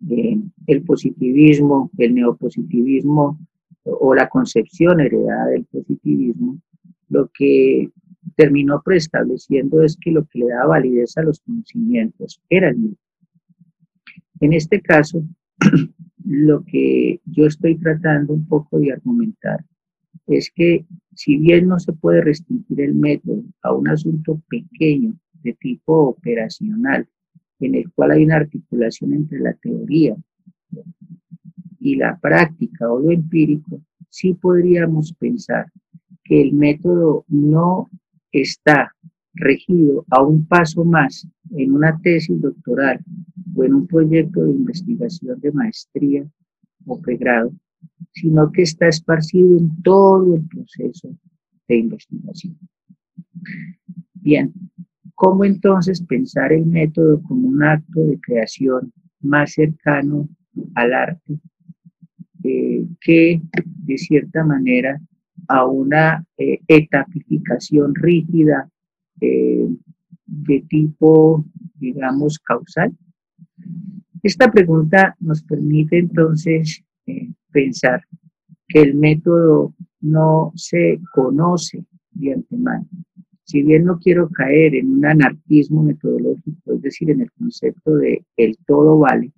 el 0.00 0.82
positivismo, 0.82 1.90
el 1.98 2.14
neopositivismo 2.14 3.38
o 3.84 4.14
la 4.14 4.28
concepción 4.28 5.00
heredada 5.00 5.46
del 5.46 5.64
positivismo, 5.64 6.58
lo 7.08 7.30
que 7.32 7.90
terminó 8.36 8.82
preestableciendo 8.82 9.82
es 9.82 9.96
que 10.00 10.10
lo 10.10 10.24
que 10.26 10.40
le 10.40 10.46
daba 10.46 10.66
validez 10.66 11.16
a 11.16 11.22
los 11.22 11.40
conocimientos 11.40 12.40
era 12.48 12.70
el 12.70 12.78
método. 12.78 12.98
En 14.40 14.52
este 14.52 14.80
caso, 14.80 15.22
lo 16.24 16.64
que 16.64 17.20
yo 17.26 17.46
estoy 17.46 17.76
tratando 17.76 18.32
un 18.32 18.46
poco 18.46 18.78
de 18.78 18.92
argumentar 18.92 19.64
es 20.26 20.50
que 20.54 20.86
si 21.14 21.36
bien 21.36 21.68
no 21.68 21.78
se 21.78 21.92
puede 21.92 22.22
restringir 22.22 22.80
el 22.80 22.94
método 22.94 23.44
a 23.62 23.72
un 23.72 23.88
asunto 23.88 24.40
pequeño 24.48 25.14
de 25.42 25.52
tipo 25.54 26.08
operacional, 26.08 27.06
en 27.60 27.74
el 27.74 27.90
cual 27.92 28.12
hay 28.12 28.24
una 28.24 28.36
articulación 28.36 29.12
entre 29.12 29.40
la 29.40 29.52
teoría 29.54 30.16
y 31.80 31.96
la 31.96 32.18
práctica 32.18 32.90
o 32.90 33.00
lo 33.00 33.10
empírico, 33.10 33.80
sí 34.08 34.34
podríamos 34.34 35.12
pensar 35.14 35.70
que 36.24 36.40
el 36.40 36.52
método 36.52 37.24
no 37.28 37.90
está 38.32 38.94
regido 39.34 40.04
a 40.10 40.22
un 40.22 40.46
paso 40.46 40.84
más 40.84 41.26
en 41.50 41.72
una 41.72 41.98
tesis 42.00 42.40
doctoral 42.40 43.04
o 43.54 43.64
en 43.64 43.74
un 43.74 43.86
proyecto 43.86 44.44
de 44.44 44.52
investigación 44.52 45.40
de 45.40 45.52
maestría 45.52 46.26
o 46.86 47.00
pregrado, 47.00 47.52
sino 48.12 48.50
que 48.52 48.62
está 48.62 48.88
esparcido 48.88 49.58
en 49.58 49.82
todo 49.82 50.34
el 50.36 50.46
proceso 50.46 51.14
de 51.68 51.76
investigación. 51.76 52.58
Bien, 54.14 54.52
¿cómo 55.14 55.44
entonces 55.44 56.02
pensar 56.02 56.52
el 56.52 56.66
método 56.66 57.22
como 57.22 57.48
un 57.48 57.62
acto 57.62 58.04
de 58.04 58.20
creación 58.20 58.92
más 59.20 59.52
cercano 59.52 60.28
al 60.74 60.92
arte 60.92 61.38
eh, 62.42 62.86
que 63.00 63.40
de 63.54 63.98
cierta 63.98 64.44
manera 64.44 65.00
a 65.48 65.66
una 65.66 66.24
eh, 66.36 66.60
etapificación 66.68 67.94
rígida 67.94 68.68
eh, 69.20 69.68
de 70.26 70.64
tipo, 70.68 71.44
digamos, 71.74 72.38
causal? 72.38 72.92
Esta 74.22 74.50
pregunta 74.50 75.14
nos 75.20 75.42
permite 75.42 75.98
entonces 75.98 76.82
pensar 77.52 78.02
que 78.66 78.80
el 78.80 78.94
método 78.94 79.74
no 80.00 80.52
se 80.54 80.98
conoce 81.12 81.84
de 82.12 82.32
antemano. 82.32 82.86
Si 83.44 83.62
bien 83.62 83.84
no 83.84 83.98
quiero 83.98 84.28
caer 84.30 84.74
en 84.74 84.90
un 84.90 85.04
anarquismo 85.04 85.82
metodológico, 85.82 86.72
es 86.72 86.82
decir, 86.82 87.10
en 87.10 87.20
el 87.20 87.30
concepto 87.32 87.96
de 87.96 88.24
el 88.36 88.56
todo 88.66 88.98
vale, 88.98 89.32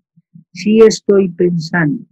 sí 0.53 0.79
estoy 0.79 1.29
pensando 1.31 2.05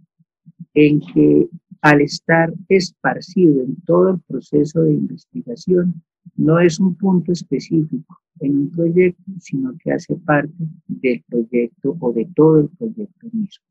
en 0.73 0.99
que 0.99 1.47
al 1.81 2.01
estar 2.01 2.51
esparcido 2.67 3.63
en 3.63 3.75
todo 3.85 4.09
el 4.09 4.19
proceso 4.27 4.81
de 4.81 4.93
investigación, 4.93 6.01
no 6.35 6.59
es 6.59 6.79
un 6.79 6.95
punto 6.95 7.31
específico 7.31 8.19
en 8.39 8.57
un 8.57 8.71
proyecto, 8.71 9.31
sino 9.39 9.73
que 9.81 9.91
hace 9.91 10.15
parte 10.15 10.53
del 10.87 11.23
proyecto 11.29 11.95
o 11.99 12.11
de 12.11 12.27
todo 12.35 12.61
el 12.61 12.69
proyecto 12.69 13.27
mismo. 13.31 13.63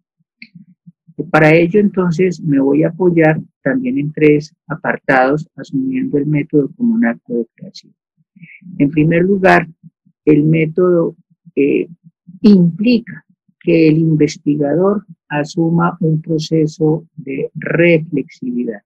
Para 1.31 1.55
ello, 1.55 1.81
entonces, 1.81 2.41
me 2.41 2.61
voy 2.61 2.85
a 2.85 2.89
apoyar 2.89 3.41
también 3.63 3.99
en 3.99 4.13
tres 4.13 4.55
apartados, 4.67 5.49
asumiendo 5.57 6.19
el 6.19 6.27
método 6.27 6.71
como 6.77 6.95
un 6.95 7.05
acto 7.05 7.35
de 7.35 7.47
creación. 7.55 7.93
En 8.79 8.91
primer 8.91 9.23
lugar, 9.23 9.69
el 10.25 10.45
método 10.45 11.17
eh, 11.55 11.89
implica 12.43 13.25
que 13.61 13.89
el 13.89 13.99
investigador 13.99 15.07
asuma 15.29 15.97
un 16.01 16.21
proceso 16.21 17.07
de 17.17 17.51
reflexividad, 17.55 18.83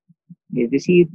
es 0.55 0.71
decir, 0.71 1.09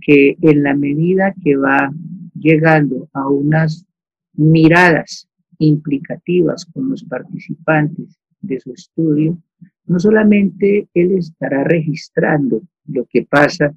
que 0.00 0.36
en 0.42 0.62
la 0.62 0.74
medida 0.74 1.34
que 1.42 1.56
va 1.56 1.90
llegando 2.34 3.08
a 3.12 3.28
unas 3.28 3.86
miradas 4.34 5.28
implicativas 5.58 6.66
con 6.66 6.90
los 6.90 7.04
participantes 7.04 8.18
de 8.40 8.60
su 8.60 8.72
estudio, 8.72 9.38
no 9.86 9.98
solamente 9.98 10.88
él 10.94 11.12
estará 11.12 11.64
registrando 11.64 12.62
lo 12.86 13.06
que 13.06 13.22
pasa, 13.22 13.74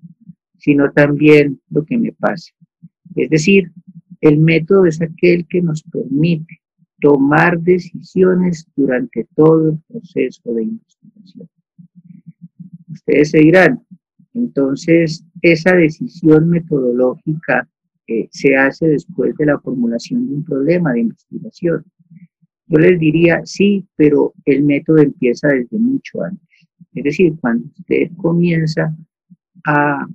sino 0.57 0.91
también 0.91 1.61
lo 1.69 1.85
que 1.85 1.97
me 1.97 2.11
pasa. 2.11 2.51
Es 3.15 3.29
decir, 3.29 3.71
el 4.21 4.37
método 4.37 4.85
es 4.85 5.01
aquel 5.01 5.45
que 5.47 5.61
nos 5.61 5.83
permite 5.83 6.59
tomar 6.99 7.59
decisiones 7.59 8.67
durante 8.75 9.27
todo 9.35 9.69
el 9.69 9.79
proceso 9.87 10.53
de 10.53 10.63
investigación. 10.63 11.49
Ustedes 12.91 13.31
se 13.31 13.39
dirán, 13.39 13.81
entonces 14.33 15.23
esa 15.41 15.75
decisión 15.75 16.49
metodológica 16.49 17.67
eh, 18.07 18.27
se 18.31 18.55
hace 18.55 18.87
después 18.87 19.35
de 19.37 19.45
la 19.45 19.59
formulación 19.59 20.27
de 20.27 20.35
un 20.35 20.43
problema 20.43 20.93
de 20.93 21.01
investigación. 21.01 21.85
Yo 22.67 22.77
les 22.77 22.99
diría, 22.99 23.41
sí, 23.45 23.85
pero 23.95 24.33
el 24.45 24.63
método 24.63 24.97
empieza 24.97 25.47
desde 25.47 25.77
mucho 25.77 26.21
antes. 26.21 26.47
Es 26.93 27.03
decir, 27.03 27.33
cuando 27.39 27.65
usted 27.65 28.11
comienza 28.17 28.95
a 29.65 30.07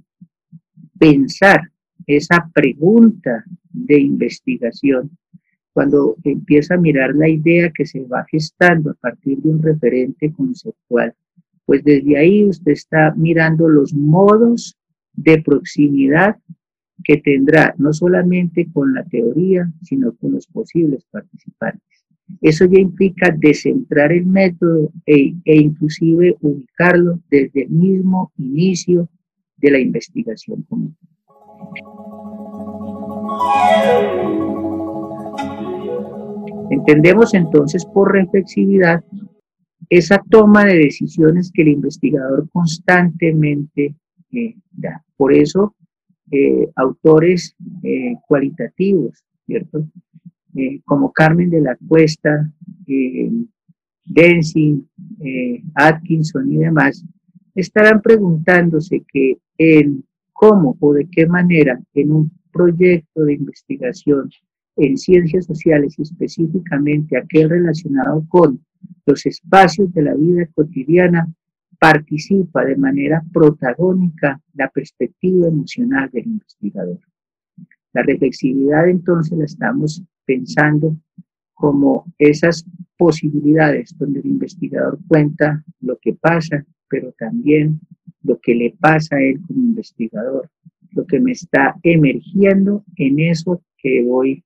pensar 0.99 1.71
esa 2.07 2.51
pregunta 2.53 3.45
de 3.75 4.01
investigación, 4.01 5.11
cuando 5.75 6.17
empieza 6.23 6.75
a 6.75 6.79
mirar 6.79 7.15
la 7.15 7.29
idea 7.29 7.71
que 7.71 7.85
se 7.85 8.05
va 8.05 8.25
gestando 8.31 8.91
a 8.91 8.95
partir 8.95 9.39
de 9.39 9.51
un 9.51 9.63
referente 9.63 10.33
conceptual, 10.33 11.13
pues 11.67 11.83
desde 11.83 12.17
ahí 12.17 12.45
usted 12.45 12.73
está 12.73 13.13
mirando 13.17 13.69
los 13.69 13.93
modos 13.93 14.77
de 15.13 15.43
proximidad 15.43 16.37
que 17.03 17.17
tendrá 17.17 17.75
no 17.77 17.93
solamente 17.93 18.69
con 18.73 18.95
la 18.95 19.05
teoría, 19.05 19.71
sino 19.83 20.15
con 20.15 20.33
los 20.33 20.47
posibles 20.47 21.05
participantes. 21.11 21.83
Eso 22.41 22.65
ya 22.67 22.79
implica 22.79 23.35
descentrar 23.37 24.13
el 24.13 24.27
método 24.27 24.91
e, 25.05 25.35
e 25.45 25.57
inclusive 25.57 26.37
ubicarlo 26.41 27.21
desde 27.29 27.65
el 27.65 27.71
mismo 27.71 28.33
inicio 28.39 29.09
de 29.57 29.71
la 29.71 29.79
investigación 29.79 30.63
común. 30.63 30.97
Entendemos 36.71 37.35
entonces 37.35 37.85
por 37.87 38.13
reflexividad 38.13 39.03
esa 39.89 40.23
toma 40.29 40.65
de 40.65 40.79
decisiones 40.79 41.51
que 41.53 41.63
el 41.63 41.69
investigador 41.69 42.49
constantemente 42.51 43.95
eh, 44.33 44.55
da. 44.73 45.05
Por 45.17 45.33
eso, 45.33 45.75
eh, 46.31 46.69
autores 46.77 47.55
eh, 47.83 48.17
cualitativos, 48.27 49.25
¿cierto? 49.47 49.87
como 50.85 51.13
Carmen 51.13 51.51
de 51.51 51.61
la 51.61 51.77
Cuesta, 51.89 52.49
Densing, 54.05 54.89
Atkinson 55.75 56.53
y 56.53 56.59
demás, 56.59 57.05
estarán 57.57 58.01
preguntándose 58.01 59.03
que 59.13 59.39
en 59.59 60.05
cómo 60.33 60.77
o 60.79 60.93
de 60.93 61.09
qué 61.11 61.27
manera 61.27 61.81
en 61.95 62.13
un 62.13 62.31
proyecto 62.55 63.25
de 63.25 63.35
investigación 63.35 64.31
en 64.77 64.97
ciencias 64.97 65.47
sociales 65.47 65.99
específicamente 65.99 67.17
aquel 67.17 67.51
relacionado 67.51 68.25
con 68.29 68.65
los 69.07 69.27
espacios 69.27 69.93
de 69.93 70.03
la 70.03 70.15
vida 70.15 70.49
cotidiana, 70.55 71.27
participa 71.79 72.65
de 72.65 72.77
manera 72.77 73.23
protagónica 73.33 74.41
la 74.55 74.69
perspectiva 74.69 75.49
emocional 75.49 76.09
del 76.13 76.27
investigador. 76.27 76.99
La 77.93 78.03
reflexividad 78.03 78.89
entonces 78.89 79.37
la 79.37 79.45
estamos 79.45 80.03
pensando 80.25 80.97
como 81.53 82.07
esas 82.19 82.65
posibilidades 82.97 83.95
donde 83.99 84.21
el 84.21 84.27
investigador 84.27 84.99
cuenta 85.07 85.63
lo 85.81 85.99
que 85.99 86.15
pasa, 86.15 86.65
pero 86.89 87.13
también 87.19 87.81
lo 88.23 88.39
que 88.41 88.55
le 88.55 88.75
pasa 88.81 89.17
a 89.17 89.21
él 89.23 89.41
como 89.47 89.61
investigador, 89.61 90.51
lo 90.95 91.07
que 91.07 91.21
me 91.21 91.33
está 91.33 91.77
emergiendo 91.83 92.85
en 92.97 93.21
eso 93.21 93.63
que 93.77 94.03
voy 94.03 94.43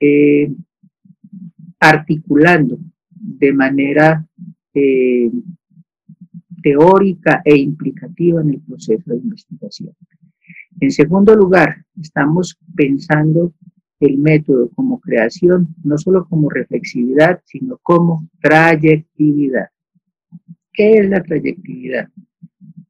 eh, 0.00 0.52
articulando 1.80 2.78
de 3.10 3.52
manera 3.52 4.26
eh, 4.74 5.30
teórica 6.62 7.42
e 7.44 7.56
implicativa 7.56 8.40
en 8.40 8.50
el 8.50 8.60
proceso 8.60 9.10
de 9.10 9.16
investigación. 9.16 9.94
En 10.80 10.90
segundo 10.90 11.34
lugar, 11.34 11.84
estamos 12.00 12.58
pensando 12.74 13.52
el 14.00 14.18
método 14.18 14.70
como 14.70 15.00
creación, 15.00 15.74
no 15.82 15.98
solo 15.98 16.26
como 16.28 16.48
reflexividad, 16.48 17.40
sino 17.44 17.78
como 17.82 18.28
trayectividad. 18.40 19.68
¿Qué 20.72 20.98
es 20.98 21.08
la 21.08 21.22
trayectividad? 21.22 22.08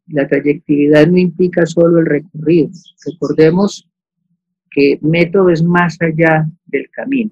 La 0.08 0.26
trayectividad 0.26 1.06
no 1.06 1.18
implica 1.18 1.66
solo 1.66 2.00
el 2.00 2.06
recorrido. 2.06 2.70
Recordemos 3.04 3.88
que 4.70 4.98
método 5.02 5.50
es 5.50 5.62
más 5.62 5.96
allá 6.00 6.48
del 6.66 6.88
camino. 6.90 7.30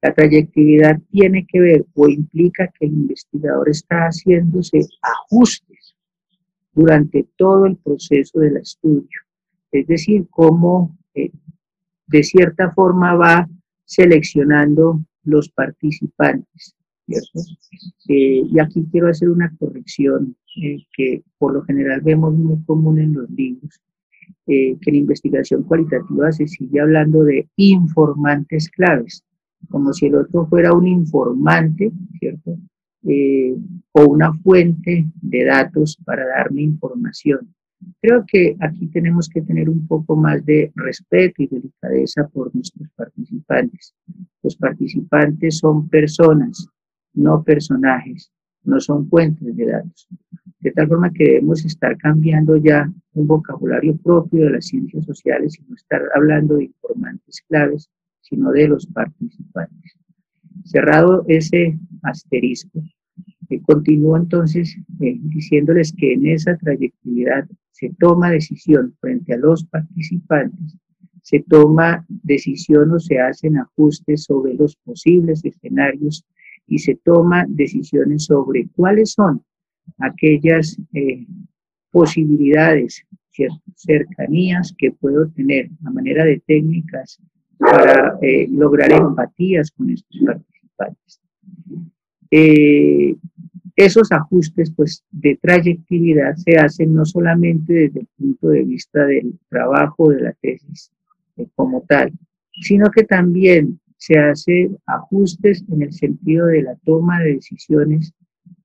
La 0.00 0.12
trayectividad 0.12 1.00
tiene 1.10 1.46
que 1.46 1.60
ver 1.60 1.86
o 1.94 2.08
implica 2.08 2.66
que 2.78 2.86
el 2.86 2.92
investigador 2.92 3.68
está 3.68 4.06
haciéndose 4.06 4.80
ajustes 5.00 5.94
durante 6.72 7.26
todo 7.36 7.66
el 7.66 7.76
proceso 7.76 8.40
del 8.40 8.56
estudio. 8.56 9.20
Es 9.70 9.86
decir, 9.86 10.26
cómo 10.28 10.98
eh, 11.14 11.30
de 12.08 12.22
cierta 12.24 12.72
forma 12.72 13.14
va 13.14 13.48
seleccionando 13.84 15.04
los 15.22 15.48
participantes. 15.50 16.74
Eh, 18.08 18.42
y 18.50 18.58
aquí 18.60 18.86
quiero 18.90 19.08
hacer 19.08 19.30
una 19.30 19.54
corrección 19.58 20.36
eh, 20.62 20.84
que 20.96 21.22
por 21.38 21.54
lo 21.54 21.62
general 21.62 22.00
vemos 22.02 22.34
muy 22.34 22.62
común 22.64 22.98
en 22.98 23.14
los 23.14 23.30
libros, 23.30 23.80
que 24.46 24.78
en 24.80 24.94
investigación 24.94 25.62
cualitativa 25.62 26.30
se 26.32 26.46
sigue 26.46 26.80
hablando 26.80 27.22
de 27.22 27.48
informantes 27.56 28.68
claves 28.68 29.24
como 29.68 29.92
si 29.92 30.06
el 30.06 30.16
otro 30.16 30.46
fuera 30.46 30.72
un 30.72 30.86
informante, 30.86 31.90
¿cierto? 32.18 32.58
Eh, 33.04 33.56
o 33.92 34.04
una 34.04 34.32
fuente 34.32 35.06
de 35.20 35.44
datos 35.44 35.98
para 36.04 36.26
darme 36.26 36.62
información. 36.62 37.52
Creo 38.00 38.24
que 38.26 38.56
aquí 38.60 38.86
tenemos 38.86 39.28
que 39.28 39.42
tener 39.42 39.68
un 39.68 39.86
poco 39.88 40.14
más 40.14 40.44
de 40.44 40.70
respeto 40.76 41.42
y 41.42 41.48
delicadeza 41.48 42.28
por 42.28 42.54
nuestros 42.54 42.88
participantes. 42.94 43.92
Los 44.42 44.56
participantes 44.56 45.58
son 45.58 45.88
personas, 45.88 46.68
no 47.14 47.42
personajes, 47.42 48.32
no 48.64 48.80
son 48.80 49.08
fuentes 49.08 49.56
de 49.56 49.66
datos. 49.66 50.08
De 50.60 50.70
tal 50.70 50.88
forma 50.88 51.12
que 51.12 51.24
debemos 51.24 51.64
estar 51.64 51.96
cambiando 51.98 52.56
ya 52.56 52.90
un 53.14 53.26
vocabulario 53.26 53.96
propio 53.96 54.44
de 54.44 54.52
las 54.52 54.66
ciencias 54.66 55.04
sociales 55.04 55.58
y 55.58 55.68
no 55.68 55.74
estar 55.74 56.02
hablando 56.14 56.56
de 56.56 56.64
informantes 56.64 57.42
claves, 57.48 57.90
sino 58.20 58.50
de 58.52 58.68
los 58.68 58.86
participantes. 58.86 59.96
Cerrado 60.64 61.24
ese 61.26 61.76
asterisco, 62.02 62.80
eh, 63.48 63.60
continúo 63.62 64.16
entonces 64.16 64.76
eh, 65.00 65.18
diciéndoles 65.20 65.92
que 65.92 66.14
en 66.14 66.26
esa 66.26 66.56
trayectoria 66.56 67.46
se 67.72 67.90
toma 67.98 68.30
decisión 68.30 68.94
frente 69.00 69.34
a 69.34 69.38
los 69.38 69.64
participantes, 69.64 70.76
se 71.22 71.40
toma 71.40 72.04
decisión 72.08 72.92
o 72.92 73.00
se 73.00 73.18
hacen 73.18 73.58
ajustes 73.58 74.24
sobre 74.24 74.54
los 74.54 74.76
posibles 74.76 75.44
escenarios 75.44 76.24
y 76.66 76.78
se 76.78 76.94
toma 76.96 77.44
decisiones 77.48 78.24
sobre 78.24 78.68
cuáles 78.74 79.12
son 79.12 79.42
aquellas 79.98 80.78
eh, 80.94 81.26
posibilidades, 81.90 83.04
cercanías 83.76 84.74
que 84.76 84.92
puedo 84.92 85.28
tener 85.30 85.70
a 85.84 85.90
manera 85.90 86.24
de 86.24 86.42
técnicas 86.46 87.18
para 87.58 88.18
eh, 88.20 88.46
lograr 88.50 88.92
empatías 88.92 89.70
con 89.70 89.90
estos 89.90 90.20
participantes. 90.24 91.20
Eh, 92.30 93.14
esos 93.76 94.12
ajustes 94.12 94.72
pues, 94.76 95.04
de 95.10 95.38
trayectividad 95.40 96.34
se 96.36 96.56
hacen 96.56 96.94
no 96.94 97.04
solamente 97.04 97.72
desde 97.72 98.00
el 98.00 98.08
punto 98.18 98.48
de 98.48 98.62
vista 98.64 99.04
del 99.06 99.38
trabajo 99.48 100.10
de 100.10 100.20
la 100.20 100.32
tesis 100.34 100.90
como 101.54 101.82
tal, 101.82 102.12
sino 102.60 102.90
que 102.90 103.04
también 103.04 103.80
se 104.02 104.18
hacen 104.18 104.76
ajustes 104.86 105.64
en 105.70 105.82
el 105.82 105.92
sentido 105.92 106.46
de 106.46 106.62
la 106.62 106.74
toma 106.84 107.20
de 107.20 107.34
decisiones 107.34 108.12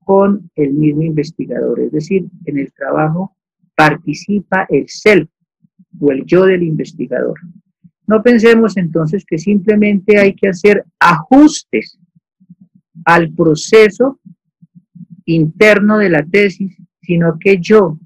con 0.00 0.50
el 0.56 0.72
mismo 0.72 1.02
investigador, 1.02 1.78
es 1.78 1.92
decir, 1.92 2.26
en 2.46 2.58
el 2.58 2.72
trabajo 2.72 3.36
participa 3.76 4.66
el 4.68 4.88
self 4.88 5.30
o 6.00 6.10
el 6.10 6.24
yo 6.24 6.44
del 6.44 6.64
investigador. 6.64 7.38
No 8.08 8.20
pensemos 8.20 8.76
entonces 8.76 9.24
que 9.24 9.38
simplemente 9.38 10.18
hay 10.18 10.34
que 10.34 10.48
hacer 10.48 10.84
ajustes 10.98 12.00
al 13.04 13.32
proceso 13.32 14.18
interno 15.24 15.98
de 15.98 16.10
la 16.10 16.24
tesis, 16.24 16.76
sino 17.00 17.38
que 17.38 17.58
yo 17.60 17.96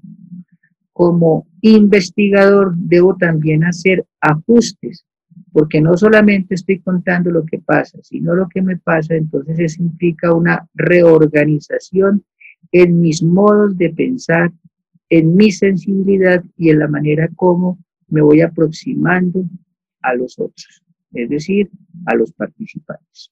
como 0.91 1.47
investigador 1.61 2.75
debo 2.75 3.15
también 3.15 3.63
hacer 3.63 4.05
ajustes, 4.21 5.03
porque 5.53 5.79
no 5.79 5.95
solamente 5.95 6.55
estoy 6.55 6.79
contando 6.79 7.29
lo 7.29 7.45
que 7.45 7.59
pasa, 7.59 7.99
sino 8.01 8.33
lo 8.33 8.49
que 8.49 8.61
me 8.61 8.77
pasa, 8.77 9.15
entonces 9.15 9.59
eso 9.59 9.83
implica 9.83 10.33
una 10.33 10.67
reorganización 10.73 12.25
en 12.71 12.99
mis 12.99 13.21
modos 13.21 13.77
de 13.77 13.91
pensar, 13.91 14.51
en 15.09 15.35
mi 15.35 15.51
sensibilidad 15.51 16.43
y 16.57 16.71
en 16.71 16.79
la 16.79 16.87
manera 16.87 17.29
como 17.35 17.77
me 18.07 18.21
voy 18.21 18.41
aproximando 18.41 19.45
a 20.01 20.15
los 20.15 20.39
otros, 20.39 20.83
es 21.13 21.29
decir, 21.29 21.69
a 22.07 22.15
los 22.15 22.33
participantes. 22.33 23.31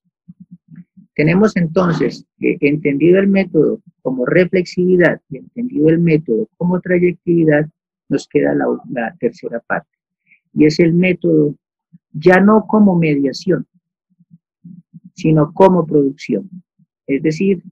Tenemos 1.15 1.57
entonces 1.57 2.25
entendido 2.39 3.19
el 3.19 3.27
método 3.27 3.81
como 4.03 4.27
reflexividad 4.27 5.19
y 5.29 5.37
entendido 5.37 5.89
el 5.89 5.99
método 5.99 6.47
como 6.57 6.79
trayectividad, 6.79 7.67
nos 8.09 8.27
queda 8.27 8.53
la, 8.53 8.65
la 8.91 9.15
tercera 9.19 9.59
parte. 9.59 9.89
Y 10.53 10.65
es 10.65 10.79
el 10.79 10.93
método 10.93 11.55
ya 12.13 12.39
no 12.39 12.65
como 12.67 12.97
mediación, 12.97 13.65
sino 15.13 15.53
como 15.53 15.85
producción. 15.85 16.49
Es 17.07 17.21
decir, 17.23 17.63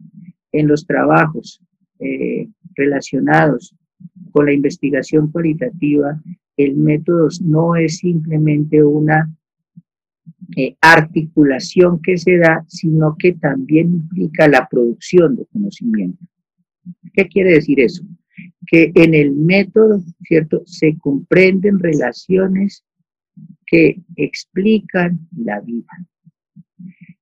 en 0.52 0.68
los 0.68 0.86
trabajos 0.86 1.62
eh, 2.00 2.50
relacionados 2.76 3.76
con 4.32 4.46
la 4.46 4.54
investigación 4.54 5.32
cualitativa, 5.32 6.20
el 6.58 6.76
método 6.76 7.30
no 7.42 7.76
es 7.76 7.98
simplemente 7.98 8.84
una 8.84 9.34
eh, 10.56 10.76
articulación 10.82 12.02
que 12.02 12.18
se 12.18 12.38
da, 12.38 12.66
sino 12.68 13.16
que 13.18 13.34
también 13.34 13.94
implica 13.94 14.48
la 14.48 14.68
producción 14.68 15.36
de 15.36 15.46
conocimiento. 15.46 16.26
¿Qué 17.14 17.28
quiere 17.28 17.54
decir 17.54 17.80
eso? 17.80 18.04
Que 18.66 18.92
en 18.96 19.14
el 19.14 19.32
método, 19.32 20.02
¿cierto? 20.24 20.64
Se 20.66 20.98
comprenden 20.98 21.80
relaciones 21.80 22.84
que 23.66 24.02
explican 24.16 25.28
la 25.38 25.60
vida. 25.62 25.92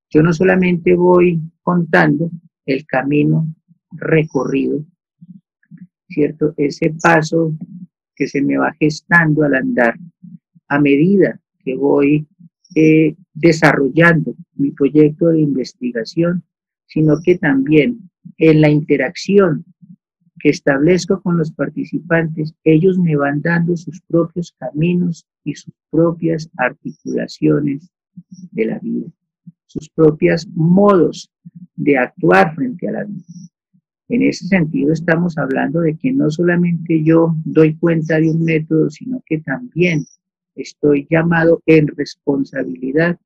Yo 0.09 0.23
no 0.23 0.31
solamente 0.33 0.95
voy 0.95 1.41
contando 1.61 2.31
el 2.65 2.85
camino 2.85 3.53
recorrido, 3.91 4.85
¿cierto? 6.07 6.53
Ese 6.57 6.95
paso 7.01 7.53
que 8.15 8.27
se 8.27 8.41
me 8.41 8.57
va 8.57 8.73
gestando 8.79 9.43
al 9.43 9.55
andar 9.55 9.95
a 10.69 10.79
medida 10.79 11.39
que 11.63 11.75
voy 11.75 12.27
eh, 12.75 13.15
desarrollando 13.33 14.35
mi 14.55 14.71
proyecto 14.71 15.27
de 15.27 15.41
investigación, 15.41 16.43
sino 16.85 17.19
que 17.23 17.37
también 17.37 18.09
en 18.37 18.61
la 18.61 18.69
interacción 18.69 19.65
que 20.39 20.49
establezco 20.49 21.21
con 21.21 21.37
los 21.37 21.51
participantes, 21.51 22.53
ellos 22.63 22.97
me 22.97 23.15
van 23.15 23.41
dando 23.41 23.75
sus 23.75 24.01
propios 24.01 24.53
caminos 24.57 25.25
y 25.43 25.55
sus 25.55 25.73
propias 25.89 26.49
articulaciones 26.57 27.89
de 28.51 28.65
la 28.65 28.79
vida, 28.79 29.07
sus 29.65 29.89
propios 29.89 30.47
modos 30.53 31.31
de 31.75 31.97
actuar 31.97 32.55
frente 32.55 32.87
a 32.87 32.91
la 32.91 33.03
vida. 33.03 33.23
En 34.09 34.21
ese 34.21 34.47
sentido 34.47 34.93
estamos 34.93 35.37
hablando 35.37 35.81
de 35.81 35.97
que 35.97 36.13
no 36.13 36.29
solamente 36.29 37.03
yo 37.03 37.35
doy 37.43 37.75
cuenta 37.75 38.19
de 38.19 38.31
un 38.31 38.43
método, 38.43 38.89
sino 38.89 39.21
que 39.25 39.39
también 39.39 40.05
estoy 40.55 41.07
llamado 41.09 41.61
en 41.65 41.87
responsabilidad 41.87 43.19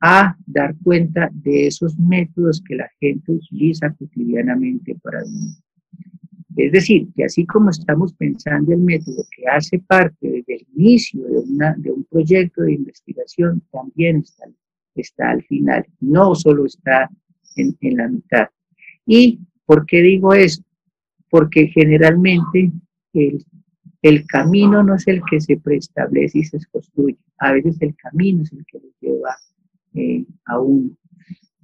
a 0.00 0.36
dar 0.46 0.74
cuenta 0.82 1.30
de 1.32 1.68
esos 1.68 1.96
métodos 1.98 2.62
que 2.66 2.74
la 2.76 2.90
gente 2.98 3.32
utiliza 3.32 3.94
cotidianamente 3.94 4.96
para 5.02 5.22
vivir. 5.22 5.56
Es 6.56 6.72
decir, 6.72 7.08
que 7.14 7.24
así 7.24 7.46
como 7.46 7.70
estamos 7.70 8.12
pensando 8.14 8.72
el 8.72 8.80
método 8.80 9.24
que 9.34 9.46
hace 9.46 9.78
parte 9.78 10.16
desde 10.20 10.56
el 10.56 10.66
inicio 10.76 11.22
de, 11.24 11.74
de 11.78 11.92
un 11.92 12.04
proyecto 12.04 12.62
de 12.62 12.74
investigación, 12.74 13.62
también 13.70 14.18
está, 14.18 14.44
está 14.94 15.30
al 15.30 15.42
final, 15.44 15.86
no 16.00 16.34
solo 16.34 16.66
está 16.66 17.10
en, 17.56 17.76
en 17.80 17.96
la 17.96 18.08
mitad. 18.08 18.48
Y 19.06 19.40
¿Por 19.72 19.86
qué 19.86 20.02
digo 20.02 20.34
esto? 20.34 20.64
Porque 21.30 21.68
generalmente 21.68 22.70
el, 23.14 23.44
el 24.02 24.26
camino 24.26 24.82
no 24.82 24.96
es 24.96 25.06
el 25.08 25.22
que 25.30 25.40
se 25.40 25.56
preestablece 25.56 26.40
y 26.40 26.44
se 26.44 26.58
construye. 26.70 27.16
A 27.38 27.52
veces 27.52 27.80
el 27.80 27.94
camino 27.96 28.42
es 28.42 28.52
el 28.52 28.66
que 28.66 28.78
lo 28.78 28.88
lleva 29.00 29.36
eh, 29.94 30.26
a 30.46 30.60
uno. 30.60 30.90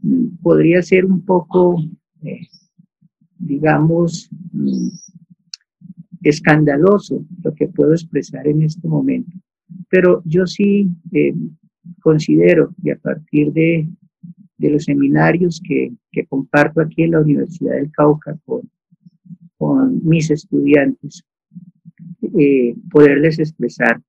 Mm, 0.00 0.36
podría 0.42 0.80
ser 0.82 1.04
un 1.04 1.22
poco, 1.22 1.82
eh, 2.22 2.46
digamos, 3.38 4.30
mm, 4.52 4.88
escandaloso 6.22 7.24
lo 7.42 7.54
que 7.54 7.68
puedo 7.68 7.92
expresar 7.92 8.46
en 8.46 8.62
este 8.62 8.86
momento, 8.88 9.36
pero 9.88 10.22
yo 10.24 10.46
sí 10.46 10.88
eh, 11.12 11.34
considero, 12.00 12.74
y 12.82 12.90
a 12.90 12.96
partir 12.96 13.52
de, 13.52 13.88
de 14.58 14.70
los 14.70 14.84
seminarios 14.84 15.60
que, 15.66 15.92
que, 16.10 16.26
comparto 16.26 16.80
aquí 16.80 17.04
en 17.04 17.12
la 17.12 17.20
Universidad 17.20 17.74
del 17.74 17.92
Cauca 17.92 18.36
con, 18.44 18.68
con 19.56 20.04
mis 20.06 20.30
estudiantes, 20.30 21.24
eh, 22.38 22.74
poderles 22.90 23.38
expresar 23.38 24.02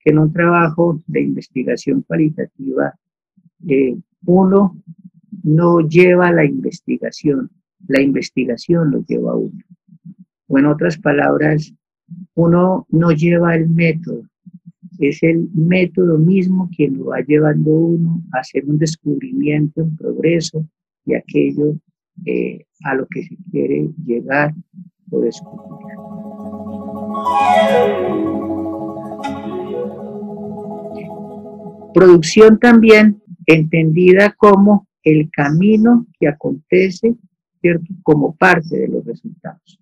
que 0.00 0.10
en 0.10 0.18
un 0.18 0.32
trabajo 0.32 1.02
de 1.06 1.20
investigación 1.20 2.02
cualitativa, 2.02 2.94
eh, 3.66 3.96
uno 4.24 4.80
no 5.42 5.80
lleva 5.80 6.32
la 6.32 6.44
investigación, 6.44 7.50
la 7.88 8.00
investigación 8.00 8.90
lo 8.90 9.04
lleva 9.04 9.32
a 9.32 9.36
uno. 9.36 9.62
O 10.48 10.58
en 10.58 10.66
otras 10.66 10.98
palabras, 10.98 11.72
uno 12.34 12.86
no 12.90 13.10
lleva 13.12 13.54
el 13.54 13.68
método, 13.68 14.22
es 14.98 15.22
el 15.22 15.48
método 15.54 16.18
mismo 16.18 16.70
quien 16.74 16.98
lo 16.98 17.06
va 17.06 17.20
llevando 17.20 17.70
uno 17.70 18.22
a 18.32 18.40
hacer 18.40 18.64
un 18.66 18.78
descubrimiento 18.78 19.82
en 19.82 19.96
progreso 19.96 20.66
de 21.04 21.16
aquello 21.16 21.76
eh, 22.24 22.64
a 22.84 22.94
lo 22.94 23.06
que 23.06 23.24
se 23.24 23.36
quiere 23.50 23.90
llegar 24.04 24.54
o 25.10 25.20
descubrir. 25.20 25.86
Producción 31.94 32.58
también 32.58 33.22
entendida 33.46 34.34
como 34.36 34.86
el 35.02 35.30
camino 35.30 36.06
que 36.18 36.28
acontece, 36.28 37.14
¿cierto? 37.60 37.86
Como 38.02 38.34
parte 38.36 38.78
de 38.78 38.88
los 38.88 39.04
resultados. 39.04 39.78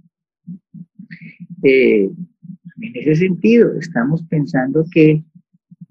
Eh, 1.62 2.10
en 2.80 2.96
ese 2.96 3.14
sentido, 3.14 3.72
estamos 3.78 4.22
pensando 4.24 4.84
que 4.90 5.22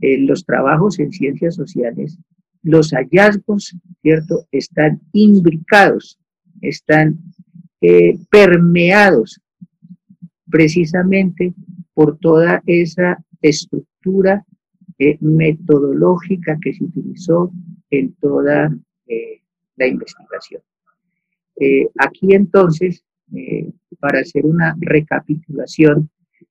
en 0.02 0.28
los 0.28 0.46
trabajos 0.46 1.00
en 1.00 1.12
ciencias 1.12 1.56
sociales, 1.56 2.20
los 2.62 2.92
hallazgos, 2.92 3.76
¿cierto?, 4.02 4.48
están 4.52 5.02
imbricados, 5.14 6.20
están 6.62 7.20
eh, 7.82 8.18
permeados 8.30 9.42
precisamente 10.50 11.54
por 11.94 12.18
toda 12.18 12.62
esa 12.66 13.24
estructura 13.42 14.46
eh, 15.00 15.18
metodológica 15.22 16.58
que 16.62 16.74
se 16.74 16.84
utilizó 16.84 17.52
en 17.90 18.14
toda 18.16 18.76
eh, 19.08 19.42
la 19.76 19.88
investigación. 19.88 20.62
Aquí 21.98 22.34
entonces, 22.34 23.04
para 24.00 24.20
hacer 24.20 24.46
una 24.46 24.76
recapitulación, 24.80 26.10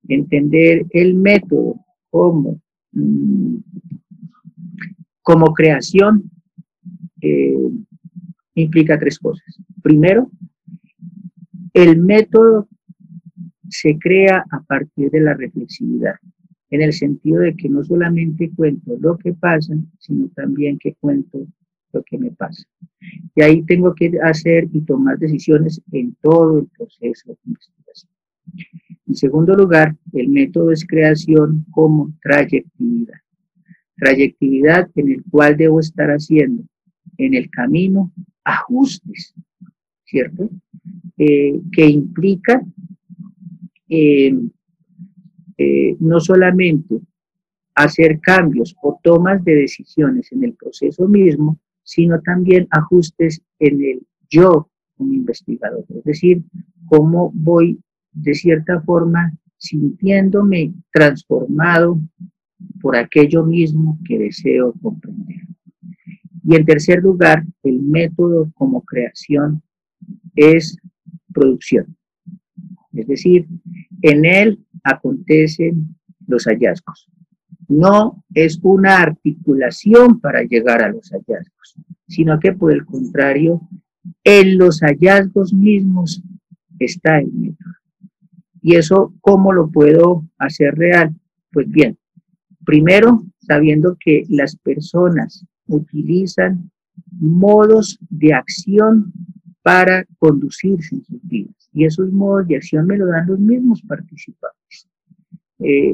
entender 0.09 0.87
el 0.91 1.15
método 1.15 1.77
como, 2.11 2.61
mm, 2.93 3.57
como 5.23 5.55
creación 5.55 6.31
eh, 7.21 7.71
implica 8.55 8.99
tres 8.99 9.19
cosas. 9.19 9.59
Primero, 9.83 10.31
el 11.73 11.99
método 11.99 12.69
se 13.69 13.99
crea 13.99 14.45
a 14.51 14.63
partir 14.63 15.11
de 15.11 15.21
la 15.21 15.35
reflexividad, 15.35 16.17
en 16.71 16.83
el 16.83 16.93
sentido 16.93 17.41
de 17.41 17.55
que 17.55 17.69
no 17.69 17.83
solamente 17.85 18.51
cuento 18.55 18.97
lo 19.01 19.17
que 19.17 19.33
pasa, 19.33 19.75
sino 19.99 20.29
también 20.35 20.79
que 20.79 20.95
cuento 20.95 21.47
lo 21.93 22.03
que 22.03 22.19
me 22.19 22.31
pasa. 22.31 22.65
Y 23.35 23.43
ahí 23.43 23.63
tengo 23.63 23.95
que 23.95 24.13
hacer 24.23 24.69
y 24.73 24.81
tomar 24.83 25.19
decisiones 25.19 25.81
en 25.93 26.15
todo 26.21 26.59
el 26.59 26.67
proceso 26.67 27.33
de 27.33 27.39
investigación. 27.47 28.13
En 29.07 29.15
segundo 29.15 29.55
lugar, 29.55 29.97
el 30.13 30.29
método 30.29 30.71
es 30.71 30.87
creación 30.87 31.65
como 31.71 32.13
trayectividad. 32.23 33.19
Trayectividad 33.97 34.91
en 34.95 35.11
el 35.11 35.25
cual 35.31 35.57
debo 35.57 35.81
estar 35.81 36.09
haciendo 36.11 36.65
en 37.19 37.35
el 37.35 37.51
camino 37.51 38.13
ajustes, 38.45 39.35
¿cierto? 40.05 40.51
Eh, 41.17 41.61
que 41.71 41.87
implica 41.87 42.63
eh, 43.89 44.35
eh, 45.59 45.97
no 46.01 46.19
solamente 46.19 47.01
hacer 47.75 48.21
cambios 48.21 48.75
o 48.83 48.99
tomas 49.03 49.45
de 49.45 49.55
decisiones 49.55 50.33
en 50.33 50.45
el 50.45 50.55
proceso 50.55 51.07
mismo, 51.07 51.59
sino 51.83 52.21
también 52.21 52.67
ajustes 52.71 53.43
en 53.59 53.83
el 53.83 54.07
yo 54.31 54.69
como 54.97 55.13
investigador, 55.13 55.85
es 55.89 56.05
decir, 56.05 56.43
cómo 56.87 57.31
voy 57.35 57.79
de 58.13 58.35
cierta 58.35 58.81
forma 58.83 59.33
sintiéndome 59.57 60.75
transformado 60.93 62.01
por 62.81 62.97
aquello 62.97 63.45
mismo 63.45 63.99
que 64.07 64.19
deseo 64.19 64.75
comprender. 64.83 65.41
Y 66.45 66.57
en 66.57 66.65
tercer 66.65 67.03
lugar, 67.03 67.45
el 67.63 67.81
método 67.81 68.51
como 68.55 68.83
creación 68.83 69.63
es 70.35 70.77
producción. 71.33 71.97
Es 72.93 73.07
decir, 73.07 73.47
en 74.03 74.25
él 74.25 74.65
acontecen 74.83 75.97
los 76.27 76.45
hallazgos. 76.45 77.09
No 77.73 78.23
es 78.35 78.59
una 78.63 78.99
articulación 78.99 80.21
para 80.21 80.43
llegar 80.43 80.83
a 80.83 80.91
los 80.91 81.11
hallazgos, 81.11 81.77
sino 82.07 82.39
que 82.39 82.53
por 82.53 82.73
el 82.73 82.85
contrario, 82.85 83.63
en 84.25 84.59
los 84.59 84.81
hallazgos 84.81 85.55
mismos 85.55 86.23
está 86.79 87.19
el 87.19 87.33
método. 87.33 87.73
¿Y 88.61 88.77
eso 88.77 89.15
cómo 89.21 89.53
lo 89.53 89.71
puedo 89.71 90.25
hacer 90.39 90.75
real? 90.75 91.15
Pues 91.51 91.69
bien, 91.69 91.97
primero 92.65 93.25
sabiendo 93.41 93.97
que 93.99 94.25
las 94.29 94.55
personas 94.57 95.45
utilizan 95.67 96.71
modos 97.11 97.99
de 98.09 98.35
acción 98.35 99.13
para 99.63 100.05
conducirse 100.19 100.97
en 100.97 101.05
sus 101.05 101.21
vidas. 101.23 101.71
Y 101.73 101.85
esos 101.85 102.13
modos 102.13 102.47
de 102.49 102.57
acción 102.57 102.87
me 102.87 102.99
lo 102.99 103.07
dan 103.07 103.27
los 103.27 103.39
mismos 103.39 103.83
participantes. 103.83 104.62
Eh, 105.65 105.93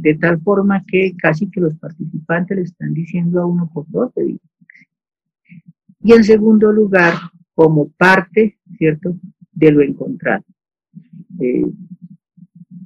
de 0.00 0.14
tal 0.14 0.40
forma 0.40 0.84
que 0.86 1.14
casi 1.16 1.50
que 1.50 1.60
los 1.60 1.74
participantes 1.76 2.56
le 2.56 2.62
están 2.62 2.94
diciendo 2.94 3.40
a 3.40 3.46
uno 3.46 3.68
por 3.72 3.84
dos 3.88 4.12
Y 6.02 6.12
en 6.12 6.22
segundo 6.22 6.70
lugar, 6.70 7.14
como 7.54 7.88
parte, 7.90 8.58
¿cierto?, 8.78 9.16
de 9.52 9.72
lo 9.72 9.82
encontrado. 9.82 10.44
Eh, 11.40 11.66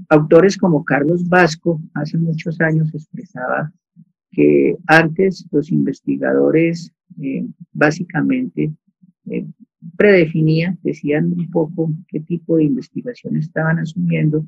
autores 0.09 0.57
como 0.57 0.85
Carlos 0.85 1.29
Vasco 1.29 1.81
hace 1.93 2.17
muchos 2.17 2.61
años 2.61 2.95
expresaba 2.95 3.71
que 4.31 4.77
antes 4.87 5.47
los 5.51 5.71
investigadores 5.71 6.93
eh, 7.21 7.47
básicamente 7.73 8.73
predefinían, 9.97 10.79
decían 10.83 11.33
un 11.33 11.51
poco 11.51 11.93
qué 12.09 12.21
tipo 12.21 12.57
de 12.57 12.65
investigación 12.65 13.37
estaban 13.37 13.79
asumiendo 13.79 14.45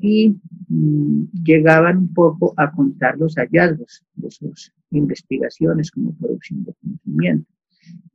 y 0.00 0.36
mm, 0.68 1.24
llegaban 1.44 1.98
un 1.98 2.14
poco 2.14 2.54
a 2.56 2.70
contar 2.70 3.16
los 3.18 3.36
hallazgos 3.36 4.04
de 4.14 4.30
sus 4.30 4.72
investigaciones 4.90 5.90
como 5.90 6.14
producción 6.14 6.64
de 6.64 6.74
conocimiento. 6.74 7.50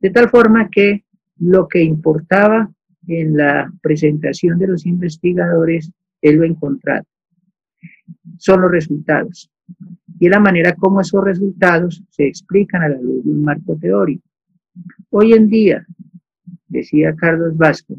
De 0.00 0.10
tal 0.10 0.28
forma 0.28 0.68
que 0.70 1.04
lo 1.38 1.68
que 1.68 1.82
importaba 1.82 2.70
en 3.06 3.36
la 3.36 3.72
presentación 3.82 4.58
de 4.58 4.68
los 4.68 4.86
investigadores 4.86 5.90
es 6.20 6.34
lo 6.34 6.44
encontrado. 6.44 7.04
Son 8.38 8.60
los 8.60 8.70
resultados. 8.70 9.50
Y 10.18 10.28
la 10.28 10.40
manera 10.40 10.74
como 10.74 11.00
esos 11.00 11.24
resultados 11.24 12.02
se 12.10 12.26
explican 12.26 12.82
a 12.82 12.88
la 12.88 13.00
luz 13.00 13.24
de 13.24 13.30
un 13.30 13.42
marco 13.42 13.76
teórico. 13.76 14.28
Hoy 15.10 15.32
en 15.32 15.48
día, 15.48 15.86
decía 16.68 17.14
Carlos 17.16 17.56
Vasco, 17.56 17.96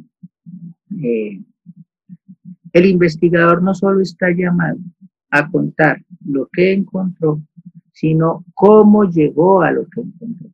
eh, 1.02 1.42
el 2.74 2.86
investigador 2.86 3.62
no 3.62 3.74
solo 3.74 4.02
está 4.02 4.32
llamado 4.32 4.80
a 5.30 5.50
contar 5.50 6.04
lo 6.26 6.48
que 6.52 6.74
encontró, 6.74 7.42
sino 7.92 8.46
cómo 8.54 9.04
llegó 9.06 9.62
a 9.62 9.72
lo 9.72 9.88
que 9.88 10.02
encontró. 10.02 10.50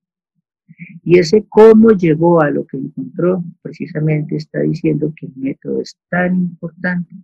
Y 1.03 1.17
ese 1.17 1.45
cómo 1.49 1.91
llegó 1.91 2.41
a 2.41 2.51
lo 2.51 2.65
que 2.65 2.77
encontró, 2.77 3.43
precisamente 3.61 4.35
está 4.35 4.59
diciendo 4.59 5.13
que 5.15 5.25
el 5.27 5.33
método 5.35 5.81
es 5.81 5.97
tan 6.09 6.35
importante 6.35 7.15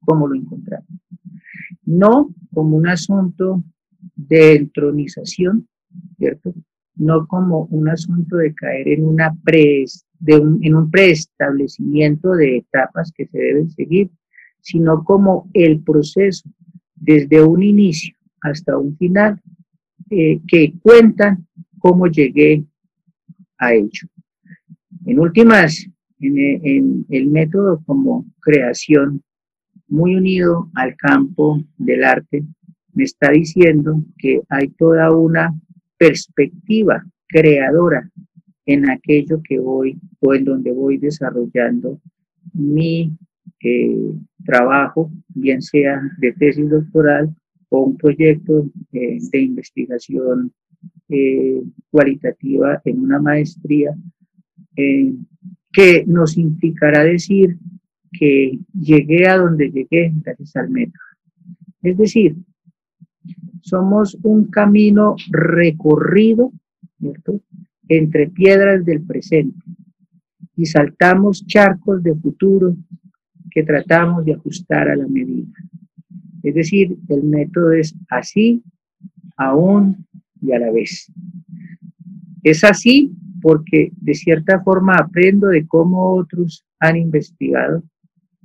como 0.00 0.28
lo 0.28 0.34
encontramos. 0.34 0.88
No 1.84 2.34
como 2.52 2.76
un 2.76 2.88
asunto 2.88 3.62
de 4.16 4.56
entronización, 4.56 5.68
¿cierto? 6.16 6.54
No 6.94 7.26
como 7.26 7.64
un 7.66 7.88
asunto 7.88 8.36
de 8.36 8.54
caer 8.54 8.88
en, 8.88 9.16
en 10.62 10.74
un 10.74 10.90
preestablecimiento 10.90 12.32
de 12.32 12.58
etapas 12.58 13.12
que 13.12 13.26
se 13.26 13.38
deben 13.38 13.70
seguir, 13.70 14.10
sino 14.62 15.04
como 15.04 15.50
el 15.52 15.80
proceso 15.80 16.48
desde 16.94 17.42
un 17.42 17.62
inicio 17.62 18.16
hasta 18.40 18.78
un 18.78 18.96
final 18.96 19.40
eh, 20.08 20.40
que 20.46 20.72
cuentan 20.80 21.46
cómo 21.78 22.06
llegué 22.06 22.64
a 23.58 23.74
ello. 23.74 24.08
En 25.04 25.18
últimas, 25.18 25.86
en, 26.20 26.38
en 26.38 27.06
el 27.10 27.26
método 27.26 27.82
como 27.84 28.24
creación, 28.40 29.22
muy 29.88 30.14
unido 30.14 30.70
al 30.74 30.96
campo 30.96 31.60
del 31.76 32.04
arte, 32.04 32.44
me 32.94 33.04
está 33.04 33.30
diciendo 33.30 34.02
que 34.16 34.40
hay 34.48 34.68
toda 34.68 35.10
una 35.10 35.52
perspectiva 35.98 37.04
creadora 37.26 38.08
en 38.66 38.88
aquello 38.90 39.40
que 39.42 39.58
voy 39.58 39.98
o 40.20 40.34
en 40.34 40.44
donde 40.44 40.72
voy 40.72 40.98
desarrollando 40.98 42.00
mi 42.52 43.12
eh, 43.62 44.12
trabajo, 44.44 45.10
bien 45.28 45.62
sea 45.62 46.02
de 46.18 46.32
tesis 46.32 46.68
doctoral 46.68 47.34
o 47.68 47.84
un 47.84 47.96
proyecto 47.96 48.66
eh, 48.92 49.18
de 49.30 49.40
investigación 49.40 50.52
eh, 51.08 51.62
cualitativa 51.90 52.80
en 52.84 53.00
una 53.00 53.20
maestría, 53.20 53.94
que 54.74 56.04
nos 56.06 56.38
implicará 56.38 57.04
decir 57.04 57.58
que 58.10 58.58
llegué 58.72 59.28
a 59.28 59.36
donde 59.36 59.70
llegué 59.70 60.12
gracias 60.22 60.56
al 60.56 60.70
método. 60.70 61.02
Es 61.82 61.98
decir, 61.98 62.36
somos 63.60 64.16
un 64.22 64.46
camino 64.46 65.14
recorrido, 65.30 66.52
¿cierto? 66.98 67.40
Entre 67.88 68.28
piedras 68.28 68.84
del 68.84 69.02
presente 69.02 69.58
y 70.56 70.66
saltamos 70.66 71.46
charcos 71.46 72.02
de 72.02 72.14
futuro 72.14 72.76
que 73.52 73.62
tratamos 73.62 74.24
de 74.24 74.34
ajustar 74.34 74.88
a 74.88 74.96
la 74.96 75.06
medida. 75.06 75.52
Es 76.42 76.54
decir, 76.54 76.96
el 77.08 77.22
método 77.22 77.72
es 77.72 77.94
así, 78.08 78.62
aún 79.36 80.06
y 80.40 80.52
a 80.52 80.58
la 80.58 80.70
vez. 80.70 81.12
Es 82.42 82.64
así 82.64 83.12
porque 83.40 83.92
de 83.96 84.14
cierta 84.14 84.60
forma 84.62 84.96
aprendo 84.96 85.48
de 85.48 85.66
cómo 85.66 86.14
otros 86.14 86.64
han 86.80 86.96
investigado. 86.96 87.82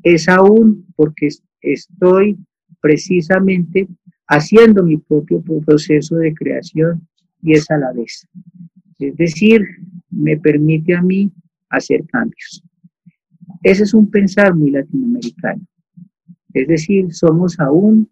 Es 0.04 0.28
aún 0.28 0.86
porque 0.96 1.30
estoy 1.62 2.38
precisamente 2.82 3.88
haciendo 4.28 4.84
mi 4.84 4.98
propio 4.98 5.41
proceso 5.65 6.17
de 6.17 6.34
creación 6.34 7.08
y 7.41 7.54
es 7.54 7.70
a 7.72 7.78
la 7.78 7.93
vez. 7.93 8.28
Es 9.00 9.15
decir, 9.15 9.62
me 10.10 10.38
permite 10.38 10.96
a 10.96 11.02
mí 11.02 11.32
hacer 11.70 12.06
cambios. 12.08 12.63
Ese 13.63 13.84
es 13.84 13.93
un 13.93 14.10
pensar 14.10 14.56
muy 14.56 14.72
latinoamericano. 14.72 15.62
Es 16.54 16.67
decir, 16.67 17.13
somos 17.13 17.60
aún, 17.60 18.10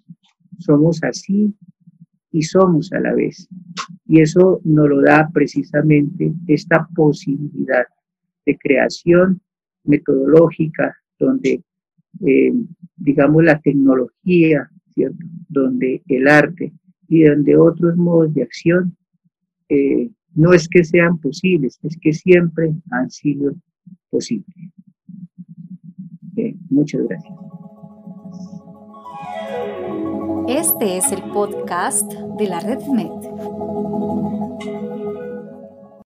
somos 0.59 1.03
así 1.03 1.53
y 2.31 2.41
somos 2.41 2.91
a 2.93 2.99
la 2.99 3.13
vez. 3.13 3.47
Y 4.05 4.21
eso 4.21 4.61
nos 4.63 4.89
lo 4.89 5.01
da 5.01 5.29
precisamente 5.33 6.33
esta 6.47 6.87
posibilidad 6.95 7.85
de 8.45 8.57
creación 8.57 9.41
metodológica 9.83 10.95
donde, 11.17 11.63
eh, 12.25 12.53
digamos, 12.97 13.43
la 13.43 13.59
tecnología 13.59 14.69
donde 15.49 16.01
el 16.07 16.27
arte 16.27 16.73
y 17.07 17.23
donde 17.23 17.57
otros 17.57 17.95
modos 17.97 18.33
de 18.33 18.43
acción 18.43 18.95
eh, 19.69 20.09
no 20.33 20.53
es 20.53 20.67
que 20.67 20.83
sean 20.83 21.17
posibles, 21.19 21.79
es 21.83 21.97
que 22.01 22.13
siempre 22.13 22.73
han 22.91 23.09
sido 23.09 23.53
posibles. 24.09 24.55
Muchas 26.69 27.01
gracias. 27.07 27.33
Este 30.47 30.97
es 30.97 31.11
el 31.11 31.23
podcast 31.31 32.11
de 32.37 32.47
la 32.47 32.59
Red 32.59 32.83
Med. 32.87 34.24